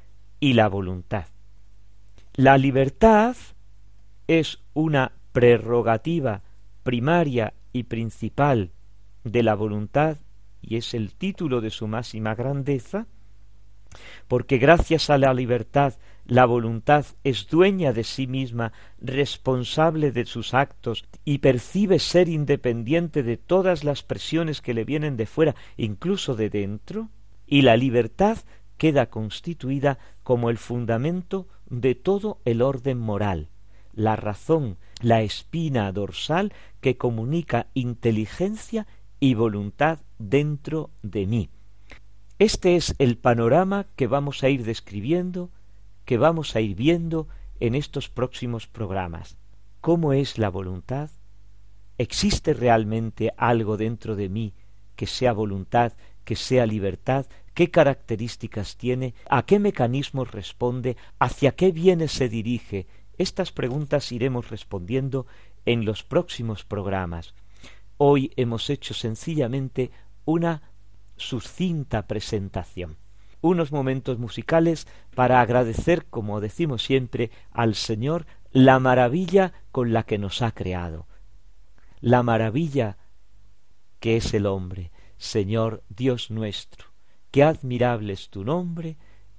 [0.40, 1.26] y la voluntad.
[2.34, 3.36] La libertad
[4.26, 6.42] es una prerrogativa
[6.82, 8.70] primaria y principal
[9.24, 10.16] de la voluntad,
[10.62, 13.06] y es el título de su máxima grandeza,
[14.28, 20.54] porque gracias a la libertad la voluntad es dueña de sí misma, responsable de sus
[20.54, 26.36] actos, y percibe ser independiente de todas las presiones que le vienen de fuera, incluso
[26.36, 27.08] de dentro,
[27.46, 28.38] y la libertad
[28.80, 33.50] queda constituida como el fundamento de todo el orden moral,
[33.92, 38.86] la razón, la espina dorsal que comunica inteligencia
[39.20, 41.50] y voluntad dentro de mí.
[42.38, 45.50] Este es el panorama que vamos a ir describiendo,
[46.06, 47.28] que vamos a ir viendo
[47.60, 49.36] en estos próximos programas.
[49.82, 51.10] ¿Cómo es la voluntad?
[51.98, 54.54] ¿Existe realmente algo dentro de mí
[54.96, 55.92] que sea voluntad,
[56.24, 57.26] que sea libertad?
[57.54, 59.14] ¿Qué características tiene?
[59.28, 60.96] ¿A qué mecanismos responde?
[61.18, 62.86] ¿Hacia qué bienes se dirige?
[63.18, 65.26] Estas preguntas iremos respondiendo
[65.66, 67.34] en los próximos programas.
[67.98, 69.90] Hoy hemos hecho sencillamente
[70.24, 70.62] una
[71.16, 72.96] sucinta presentación.
[73.42, 80.18] Unos momentos musicales para agradecer, como decimos siempre, al Señor la maravilla con la que
[80.18, 81.06] nos ha creado.
[82.00, 82.96] La maravilla
[83.98, 86.89] que es el hombre, Señor Dios nuestro.
[87.30, 88.96] Qué admirable es tu nombre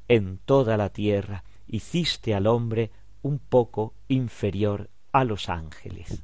[0.08, 1.44] en toda la tierra.
[1.68, 6.24] Hiciste al hombre un poco inferior a los ángeles.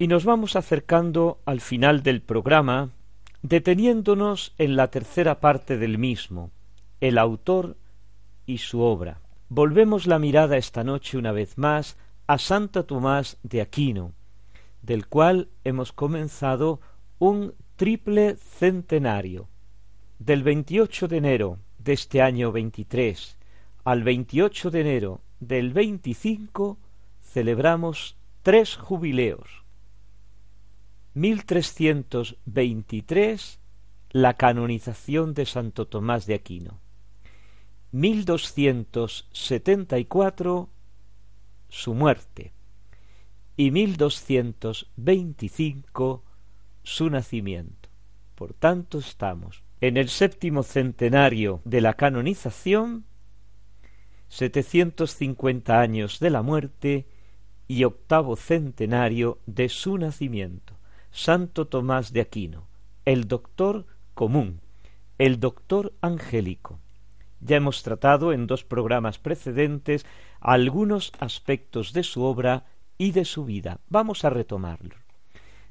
[0.00, 2.88] Y nos vamos acercando al final del programa,
[3.42, 6.52] deteniéndonos en la tercera parte del mismo,
[7.02, 7.76] el autor
[8.46, 9.20] y su obra.
[9.50, 14.14] Volvemos la mirada esta noche una vez más a Santa Tomás de Aquino,
[14.80, 16.80] del cual hemos comenzado
[17.18, 19.48] un triple centenario.
[20.18, 23.36] Del 28 de enero de este año 23
[23.84, 26.78] al 28 de enero del 25
[27.22, 29.59] celebramos tres jubileos
[31.20, 33.60] 1323
[34.12, 36.80] la canonización de Santo Tomás de Aquino.
[37.92, 40.70] 1274
[41.68, 42.54] su muerte
[43.54, 46.24] y 1225
[46.84, 47.90] su nacimiento.
[48.34, 53.04] Por tanto estamos en el séptimo centenario de la canonización,
[54.28, 57.06] 750 años de la muerte
[57.68, 60.69] y octavo centenario de su nacimiento.
[61.10, 62.68] Santo Tomás de Aquino,
[63.04, 64.60] el doctor común,
[65.18, 66.78] el doctor angélico.
[67.40, 70.06] Ya hemos tratado en dos programas precedentes
[70.40, 72.66] algunos aspectos de su obra
[72.98, 73.80] y de su vida.
[73.88, 74.94] Vamos a retomarlo.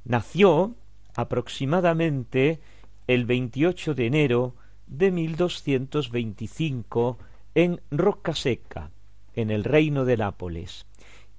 [0.03, 0.75] Nació
[1.15, 2.59] aproximadamente
[3.07, 4.55] el 28 de enero
[4.87, 7.17] de 1225
[7.55, 8.91] en Roccaseca,
[9.35, 10.85] en el reino de Nápoles,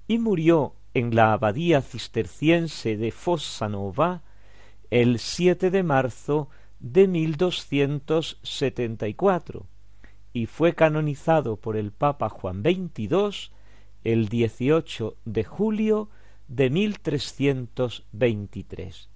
[0.07, 4.21] y murió en la abadía cisterciense de Fossanova
[4.89, 9.67] el 7 de marzo de 1274
[10.33, 13.51] y fue canonizado por el Papa Juan XXII
[14.03, 16.09] el 18 de julio
[16.47, 19.09] de 1323.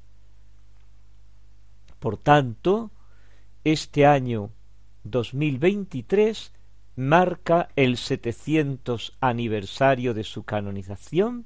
[2.00, 2.92] Por tanto,
[3.64, 4.52] este año
[5.04, 6.52] 2023
[6.96, 11.46] marca el 700 aniversario de su canonización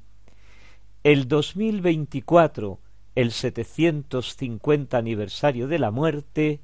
[1.04, 2.80] el 2024
[3.16, 6.62] el 750 aniversario de la muerte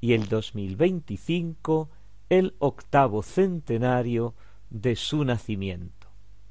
[0.00, 1.88] y el 2025
[2.28, 4.34] el octavo centenario
[4.70, 6.08] de su nacimiento.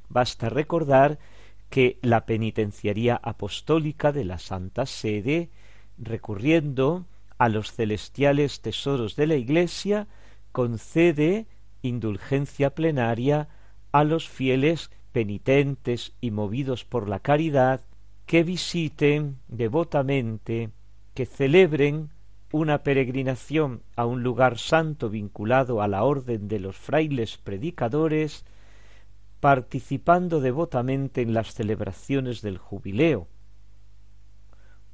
[0.09, 1.20] Basta recordar
[1.70, 5.49] que la penitenciaría apostólica de la Santa Sede,
[5.97, 7.05] recurriendo
[7.38, 10.07] a los celestiales tesoros de la Iglesia,
[10.51, 11.47] concede
[11.82, 13.47] indulgencia plenaria
[13.91, 17.82] a los fieles penitentes y movidos por la caridad,
[18.26, 20.70] que visiten devotamente,
[21.14, 22.10] que celebren
[22.51, 28.45] una peregrinación a un lugar santo vinculado a la orden de los frailes predicadores,
[29.39, 33.28] participando devotamente en las celebraciones del jubileo,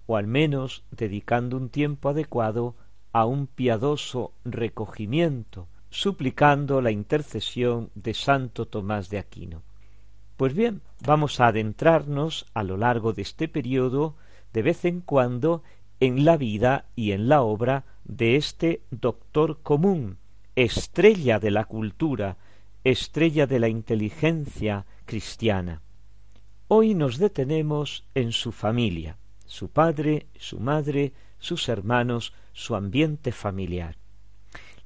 [0.05, 2.75] o al menos dedicando un tiempo adecuado
[3.11, 9.63] a un piadoso recogimiento, suplicando la intercesión de Santo Tomás de Aquino.
[10.37, 14.15] Pues bien, vamos a adentrarnos a lo largo de este periodo,
[14.51, 15.63] de vez en cuando,
[15.99, 20.17] en la vida y en la obra de este doctor común,
[20.55, 22.37] estrella de la cultura,
[22.83, 25.81] estrella de la inteligencia cristiana.
[26.67, 33.95] Hoy nos detenemos en su familia, su padre, su madre, sus hermanos, su ambiente familiar.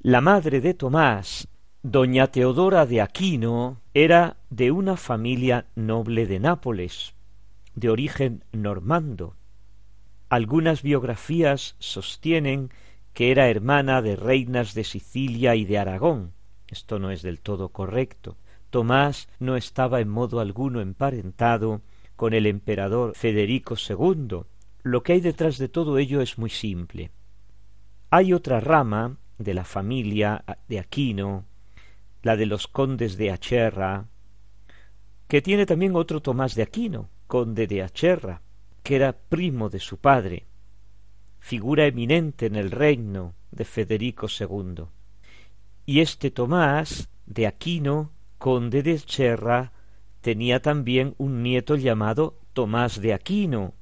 [0.02, 1.47] La madre de Tomás,
[1.84, 7.14] doña Teodora de Aquino, era de una familia noble de Nápoles,
[7.74, 9.36] de origen normando.
[10.28, 12.70] Algunas biografías sostienen
[13.14, 16.34] que era hermana de reinas de Sicilia y de Aragón.
[16.68, 18.38] Esto no es del todo correcto.
[18.70, 21.82] Tomás no estaba en modo alguno emparentado
[22.16, 24.42] con el emperador Federico II.
[24.84, 27.12] Lo que hay detrás de todo ello es muy simple.
[28.12, 31.46] Hay otra rama de la familia de Aquino,
[32.22, 34.08] la de los condes de Acherra,
[35.28, 38.42] que tiene también otro Tomás de Aquino, conde de Acherra,
[38.84, 40.48] que era primo de su padre,
[41.40, 44.86] figura eminente en el reino de Federico II.
[45.86, 49.72] Y este Tomás de Aquino, conde de Acherra,
[50.22, 53.74] tenía también un nieto llamado Tomás de Aquino,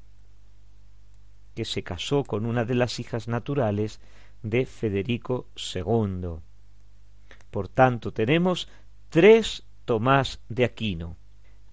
[1.55, 3.99] que se casó con una de las hijas naturales
[4.43, 6.41] de Federico II.
[7.51, 8.67] Por tanto, tenemos
[9.09, 11.15] tres Tomás de Aquino.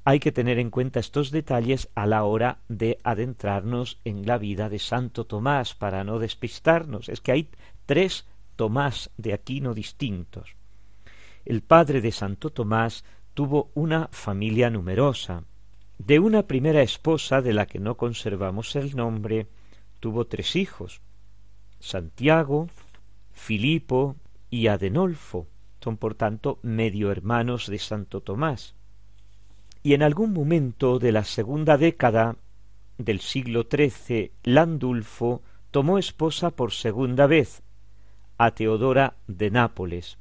[0.05, 4.69] Hay que tener en cuenta estos detalles a la hora de adentrarnos en la vida
[4.69, 7.09] de Santo Tomás para no despistarnos.
[7.09, 7.49] Es que hay
[7.87, 10.57] tres Tomás de Aquino distintos.
[11.45, 15.45] El padre de Santo Tomás tuvo una familia numerosa.
[15.99, 19.47] De una primera esposa de la que no conservamos el nombre,
[20.01, 21.01] tuvo tres hijos,
[21.81, 22.69] Santiago,
[23.33, 24.17] Filipo
[24.51, 25.47] y Adenolfo.
[25.85, 28.75] Son por tanto medio hermanos de Santo Tomás.
[29.83, 32.37] Y en algún momento de la segunda década
[32.97, 37.63] del siglo XIII, Landulfo tomó esposa por segunda vez
[38.39, 40.17] a Teodora de Nápoles,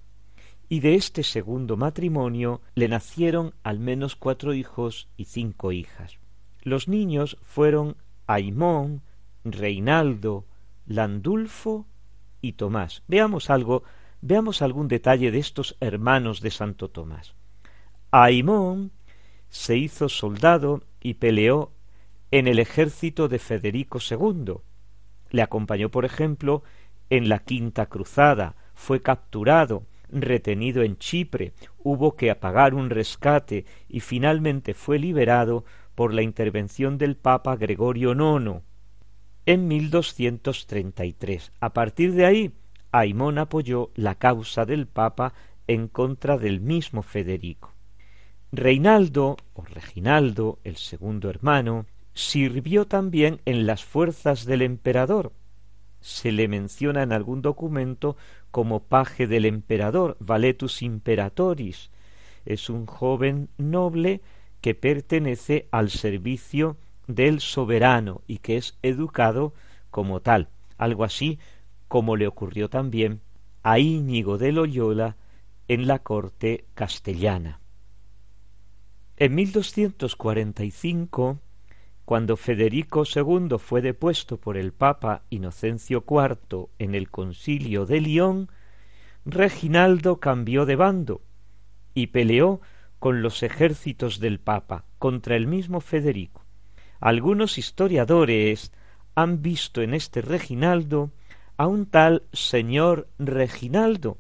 [0.68, 6.18] y de este segundo matrimonio le nacieron al menos cuatro hijos y cinco hijas.
[6.64, 7.96] Los niños fueron
[8.28, 9.02] Aimón,
[9.46, 10.44] Reinaldo,
[10.88, 11.86] Landulfo
[12.42, 13.02] y Tomás.
[13.08, 13.84] Veamos algo,
[14.24, 17.36] veamos algún detalle de estos hermanos de Santo Tomás.
[18.10, 18.92] Aimón
[19.50, 21.74] se hizo soldado y peleó
[22.32, 24.56] en el ejército de Federico II.
[25.30, 26.64] Le acompañó, por ejemplo,
[27.10, 34.00] en la Quinta Cruzada, fue capturado, retenido en Chipre, hubo que pagar un rescate y
[34.00, 35.66] finalmente fue liberado
[35.96, 38.62] por la intervención del Papa Gregorio IX
[39.46, 41.52] en 1233.
[41.60, 42.54] A partir de ahí,
[42.94, 45.34] Aimón apoyó la causa del Papa
[45.68, 47.74] en contra del mismo Federico.
[48.52, 55.32] Reinaldo, o Reginaldo, el segundo hermano, sirvió también en las fuerzas del emperador.
[56.02, 58.16] Se le menciona en algún documento
[58.52, 61.90] como paje del emperador, Valetus Imperatoris.
[62.46, 64.22] Es un joven noble
[64.62, 66.78] que pertenece al servicio
[67.08, 69.56] del soberano y que es educado
[69.90, 71.40] como tal, algo así
[71.94, 73.22] como le ocurrió también
[73.62, 75.16] a Íñigo de Loyola
[75.68, 77.60] en la corte castellana.
[79.16, 81.38] En 1245,
[82.04, 88.50] cuando Federico II fue depuesto por el Papa Inocencio IV en el concilio de Lyon,
[89.24, 91.22] Reginaldo cambió de bando
[91.94, 92.60] y peleó
[92.98, 96.44] con los ejércitos del Papa contra el mismo Federico.
[97.00, 98.72] Algunos historiadores
[99.14, 101.12] han visto en este Reginaldo
[101.64, 104.18] a un tal señor Reginaldo,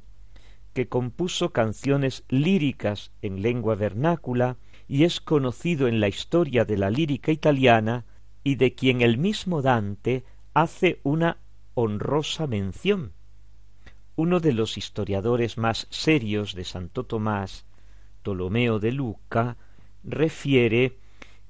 [0.74, 4.56] que compuso canciones líricas en lengua vernácula
[4.88, 8.06] y es conocido en la historia de la lírica italiana
[8.46, 10.24] y de quien el mismo Dante
[10.54, 11.36] hace una
[11.74, 13.12] honrosa mención.
[14.16, 17.66] Uno de los historiadores más serios de Santo Tomás,
[18.22, 19.58] Ptolomeo de Luca,
[20.06, 20.98] refiere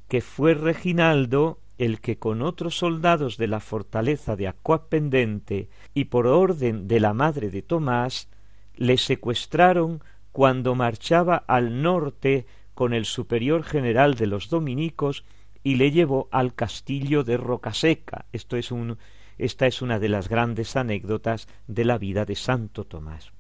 [0.07, 6.27] que fue Reginaldo el que con otros soldados de la fortaleza de Aquapendente y por
[6.27, 8.29] orden de la madre de Tomás
[8.75, 15.23] le secuestraron cuando marchaba al norte con el superior general de los dominicos
[15.63, 18.25] y le llevó al castillo de Rocaseca.
[18.33, 18.97] Esto es un,
[19.37, 23.31] esta es una de las grandes anécdotas de la vida de Santo Tomás.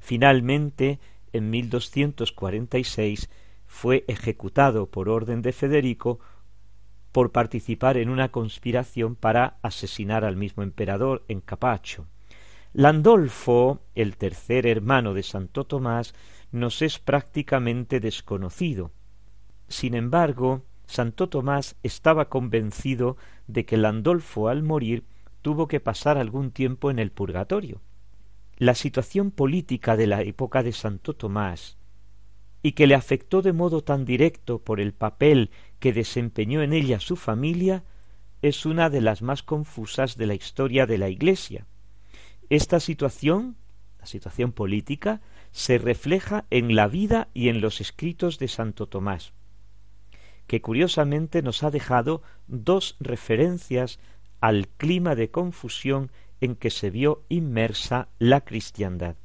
[0.00, 0.98] Finalmente,
[1.32, 3.30] en 1246,
[3.66, 6.20] fue ejecutado por orden de Federico
[7.14, 12.08] por participar en una conspiración para asesinar al mismo emperador en Capacho.
[12.72, 16.12] Landolfo, el tercer hermano de Santo Tomás,
[16.50, 18.90] nos es prácticamente desconocido.
[19.68, 25.04] Sin embargo, Santo Tomás estaba convencido de que Landolfo al morir
[25.40, 27.80] tuvo que pasar algún tiempo en el purgatorio.
[28.56, 31.78] La situación política de la época de Santo Tomás,
[32.64, 35.50] y que le afectó de modo tan directo por el papel
[35.84, 37.84] que desempeñó en ella su familia,
[38.40, 41.66] es una de las más confusas de la historia de la Iglesia.
[42.48, 43.56] Esta situación,
[44.00, 45.20] la situación política,
[45.52, 49.34] se refleja en la vida y en los escritos de Santo Tomás,
[50.46, 53.98] que curiosamente nos ha dejado dos referencias
[54.40, 56.10] al clima de confusión
[56.40, 59.16] en que se vio inmersa la cristiandad.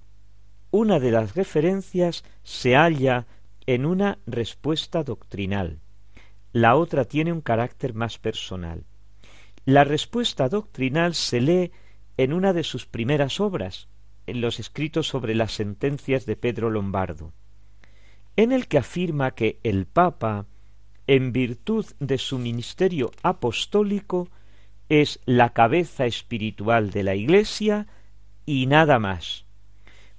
[0.72, 3.28] Una de las referencias se halla
[3.66, 5.80] en una respuesta doctrinal,
[6.54, 8.86] la otra tiene un carácter más personal.
[9.66, 11.72] La respuesta doctrinal se lee
[12.18, 13.88] en una de sus primeras obras,
[14.26, 17.34] en los escritos sobre las sentencias de Pedro Lombardo,
[18.36, 20.46] en el que afirma que el Papa,
[21.08, 24.30] en virtud de su ministerio apostólico,
[24.90, 27.88] es la cabeza espiritual de la Iglesia
[28.46, 29.46] y nada más.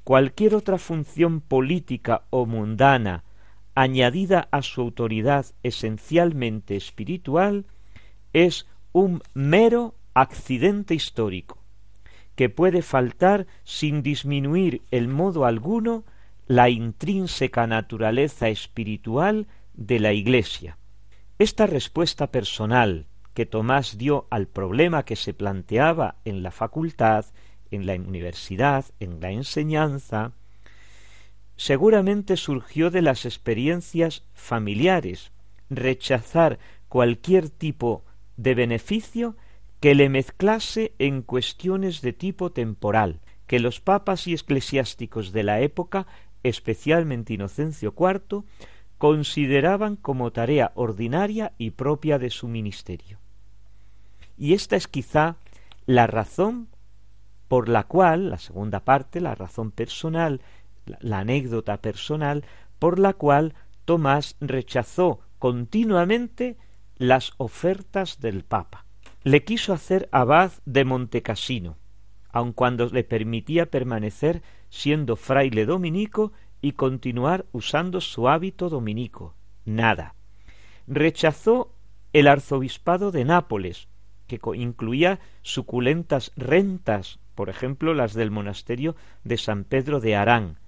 [0.04, 3.24] Cualquier otra función política o mundana
[3.74, 7.66] añadida a su autoridad esencialmente espiritual
[8.32, 11.58] es un mero accidente histórico,
[12.34, 16.04] que puede faltar sin disminuir en modo alguno
[16.46, 20.78] la intrínseca naturaleza espiritual de la Iglesia.
[21.38, 27.26] Esta respuesta personal que Tomás dio al problema que se planteaba en la facultad,
[27.70, 30.32] en la universidad, en la enseñanza,
[31.60, 35.30] seguramente surgió de las experiencias familiares,
[35.68, 36.58] rechazar
[36.88, 38.02] cualquier tipo
[38.38, 39.36] de beneficio
[39.78, 45.60] que le mezclase en cuestiones de tipo temporal, que los papas y eclesiásticos de la
[45.60, 46.06] época,
[46.44, 48.42] especialmente Inocencio IV,
[48.96, 53.18] consideraban como tarea ordinaria y propia de su ministerio.
[54.38, 55.36] Y esta es quizá
[55.84, 56.68] la razón
[57.48, 60.40] por la cual, la segunda parte, la razón personal,
[61.00, 62.44] la, anécdota personal,
[62.78, 66.56] por la cual Tomás rechazó continuamente
[66.96, 68.84] las ofertas del Papa.
[69.22, 71.76] Le quiso hacer abad de Montecassino,
[72.30, 76.32] aun cuando le permitía permanecer siendo fraile dominico
[76.62, 79.34] y continuar usando su hábito dominico.
[79.64, 80.14] Nada.
[80.86, 81.74] Rechazó
[82.12, 83.88] el arzobispado de Nápoles,
[84.26, 90.59] que incluía suculentas rentas, por ejemplo las del monasterio de San Pedro de Arán.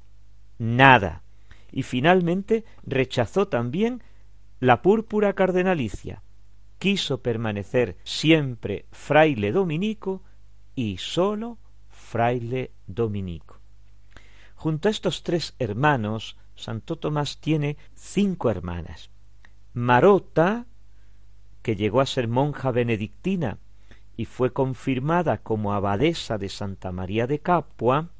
[0.63, 1.25] Nada.
[1.73, 4.01] Y finalmente rechazó también
[4.61, 6.23] la púrpura cardenalicia.
[6.79, 10.23] Quiso permanecer siempre fraile dominico
[10.77, 11.59] y sólo
[11.89, 13.59] fraile dominico.
[14.55, 19.11] Junto a estos tres hermanos, Santo Tomás tiene cinco hermanas.
[19.75, 20.67] Marota,
[21.63, 23.59] que llegó a ser monja benedictina
[24.17, 28.11] y fue confirmada como abadesa de Santa María de Capua,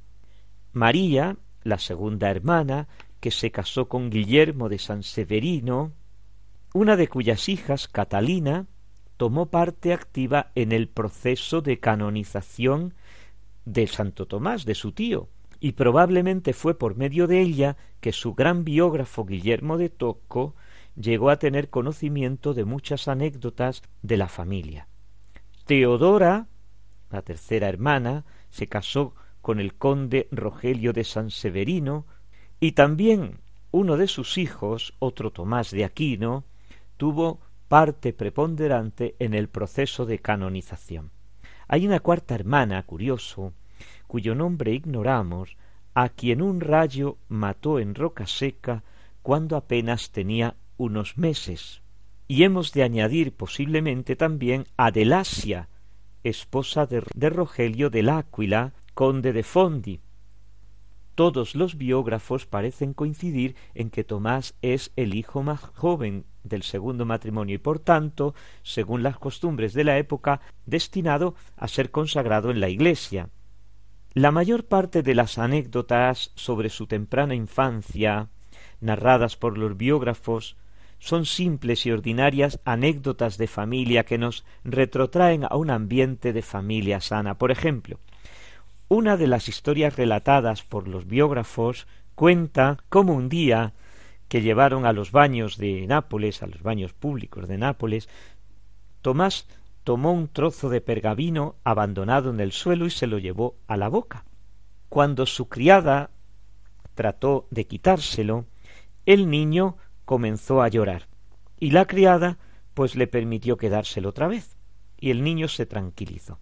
[0.73, 2.89] María, la segunda hermana,
[3.21, 5.93] que se casó con Guillermo de San Severino,
[6.75, 8.67] una de cuyas hijas, Catalina,
[9.17, 12.95] tomó parte activa en el proceso de canonización
[13.65, 15.29] de Santo Tomás, de su tío,
[15.61, 20.57] y probablemente fue por medio de ella que su gran biógrafo Guillermo de Tocco
[20.97, 24.89] llegó a tener conocimiento de muchas anécdotas de la familia.
[25.67, 26.49] Teodora,
[27.11, 32.07] la tercera hermana, se casó con el conde Rogelio de San Severino,
[32.61, 33.41] y también
[33.73, 36.45] uno de sus hijos, otro Tomás de Aquino,
[36.97, 41.11] tuvo parte preponderante en el proceso de canonización.
[41.69, 43.53] Hay una cuarta hermana, curioso,
[44.07, 45.57] cuyo nombre ignoramos,
[45.95, 48.83] a quien un rayo mató en roca seca
[49.23, 51.83] cuando apenas tenía unos meses.
[52.29, 55.69] Y hemos de añadir posiblemente también a Delasia,
[56.25, 60.01] esposa de, Rogelio del Áquila, conde de Fondi.
[61.15, 67.05] Todos los biógrafos parecen coincidir en que Tomás es el hijo más joven del segundo
[67.05, 72.61] matrimonio y por tanto, según las costumbres de la época, destinado a ser consagrado en
[72.61, 73.29] la Iglesia.
[74.15, 78.29] La mayor parte de las anécdotas sobre su temprana infancia,
[78.81, 80.57] narradas por los biógrafos,
[80.99, 87.01] son simples y ordinarias anécdotas de familia que nos retrotraen a un ambiente de familia
[87.01, 87.39] sana.
[87.39, 87.99] Por ejemplo,
[88.93, 93.73] una de las historias relatadas por los biógrafos cuenta cómo un día
[94.29, 98.11] que llevaron a los baños de Nápoles, a los baños públicos de Nápoles,
[99.01, 99.47] Tomás
[99.83, 103.89] tomó un trozo de pergamino abandonado en el suelo y se lo llevó a la
[103.89, 104.27] boca.
[104.91, 106.11] cuando su criada
[106.95, 108.45] trató de quitárselo,
[109.07, 111.09] el niño comenzó a llorar
[111.59, 112.37] y la criada
[112.75, 114.59] pues le permitió quedárselo otra vez
[114.99, 116.39] y el niño se tranquilizó.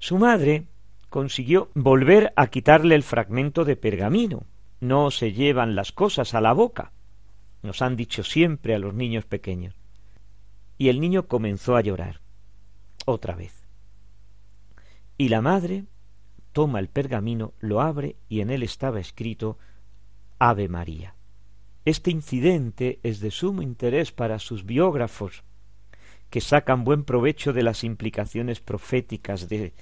[0.00, 0.66] Su madre
[1.14, 4.46] consiguió volver a quitarle el fragmento de pergamino.
[4.80, 6.90] No se llevan las cosas a la boca,
[7.62, 9.76] nos han dicho siempre a los niños pequeños.
[10.76, 12.20] Y el niño comenzó a llorar
[13.06, 13.62] otra vez.
[15.16, 15.84] Y la madre
[16.50, 19.56] toma el pergamino, lo abre y en él estaba escrito
[20.40, 21.14] Ave María.
[21.84, 25.44] Este incidente es de sumo interés para sus biógrafos,
[26.28, 29.74] que sacan buen provecho de las implicaciones proféticas de,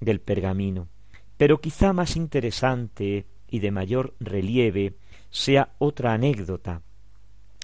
[0.00, 0.88] del pergamino.
[1.36, 4.96] Pero quizá más interesante y de mayor relieve
[5.30, 6.82] sea otra anécdota.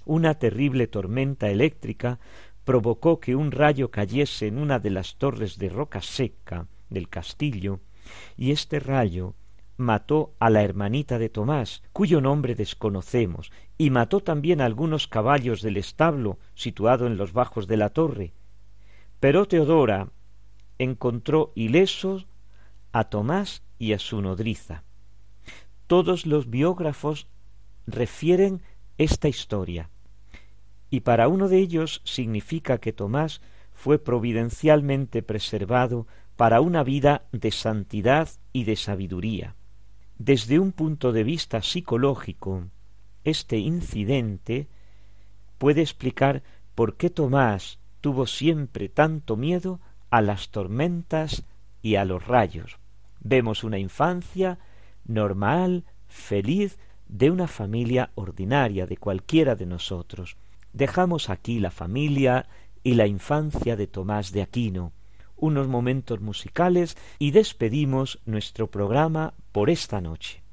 [0.05, 2.19] Una terrible tormenta eléctrica
[2.65, 7.81] provocó que un rayo cayese en una de las torres de roca seca del castillo,
[8.37, 9.35] y este rayo
[9.77, 15.63] mató a la hermanita de Tomás, cuyo nombre desconocemos, y mató también a algunos caballos
[15.63, 18.33] del establo situado en los bajos de la torre.
[19.21, 20.09] Pero Teodora
[20.79, 22.27] encontró ilesos
[22.93, 24.85] a Tomás y a su nodriza.
[25.87, 27.27] Todos los biógrafos
[27.87, 28.63] refieren
[28.99, 29.91] esta historia,
[30.91, 33.41] y para uno de ellos significa que Tomás
[33.73, 36.07] fue providencialmente preservado
[36.37, 39.57] para una vida de santidad y de sabiduría.
[40.19, 42.69] Desde un punto de vista psicológico,
[43.25, 44.69] este incidente
[45.59, 46.43] puede explicar
[46.75, 49.81] por qué Tomás tuvo siempre tanto miedo
[50.15, 51.43] a las tormentas
[51.83, 52.79] y a los rayos.
[53.19, 54.61] Vemos una infancia
[55.05, 60.37] normal, feliz, de una familia ordinaria, de cualquiera de nosotros.
[60.73, 62.47] Dejamos aquí la familia
[62.85, 64.93] y la infancia de Tomás de Aquino,
[65.35, 70.44] unos momentos musicales y despedimos nuestro programa por esta noche.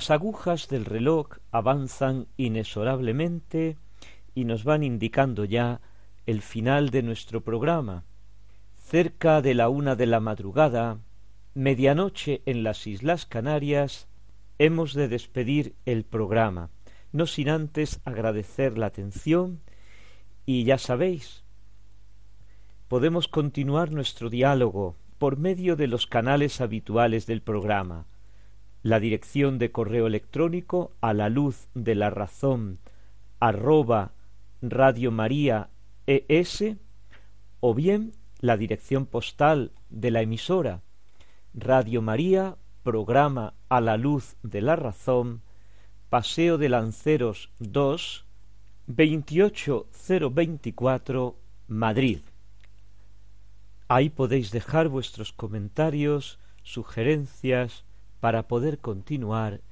[0.00, 3.76] Las agujas del reloj avanzan inexorablemente
[4.34, 5.82] y nos van indicando ya
[6.24, 8.04] el final de nuestro programa.
[8.78, 11.00] Cerca de la una de la madrugada,
[11.52, 14.08] medianoche en las Islas Canarias,
[14.58, 16.70] hemos de despedir el programa,
[17.12, 19.60] no sin antes agradecer la atención
[20.46, 21.44] y ya sabéis,
[22.88, 28.06] podemos continuar nuestro diálogo por medio de los canales habituales del programa
[28.82, 32.78] la dirección de correo electrónico a la luz de la razón
[33.38, 34.12] arroba
[34.62, 35.68] Radio María
[36.06, 36.76] ES
[37.60, 40.80] o bien la dirección postal de la emisora
[41.54, 45.42] Radio María programa a la luz de la razón
[46.08, 48.24] Paseo de Lanceros 2
[48.86, 51.36] 28024
[51.68, 52.20] Madrid.
[53.86, 57.84] Ahí podéis dejar vuestros comentarios, sugerencias,
[58.20, 59.62] para poder continuar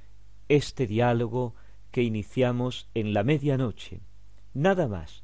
[0.47, 1.55] este diálogo
[1.91, 4.01] que iniciamos en la medianoche.
[4.53, 5.23] Nada más.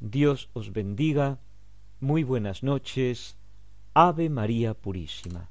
[0.00, 1.38] Dios os bendiga.
[2.00, 3.36] Muy buenas noches.
[3.94, 5.50] Ave María Purísima.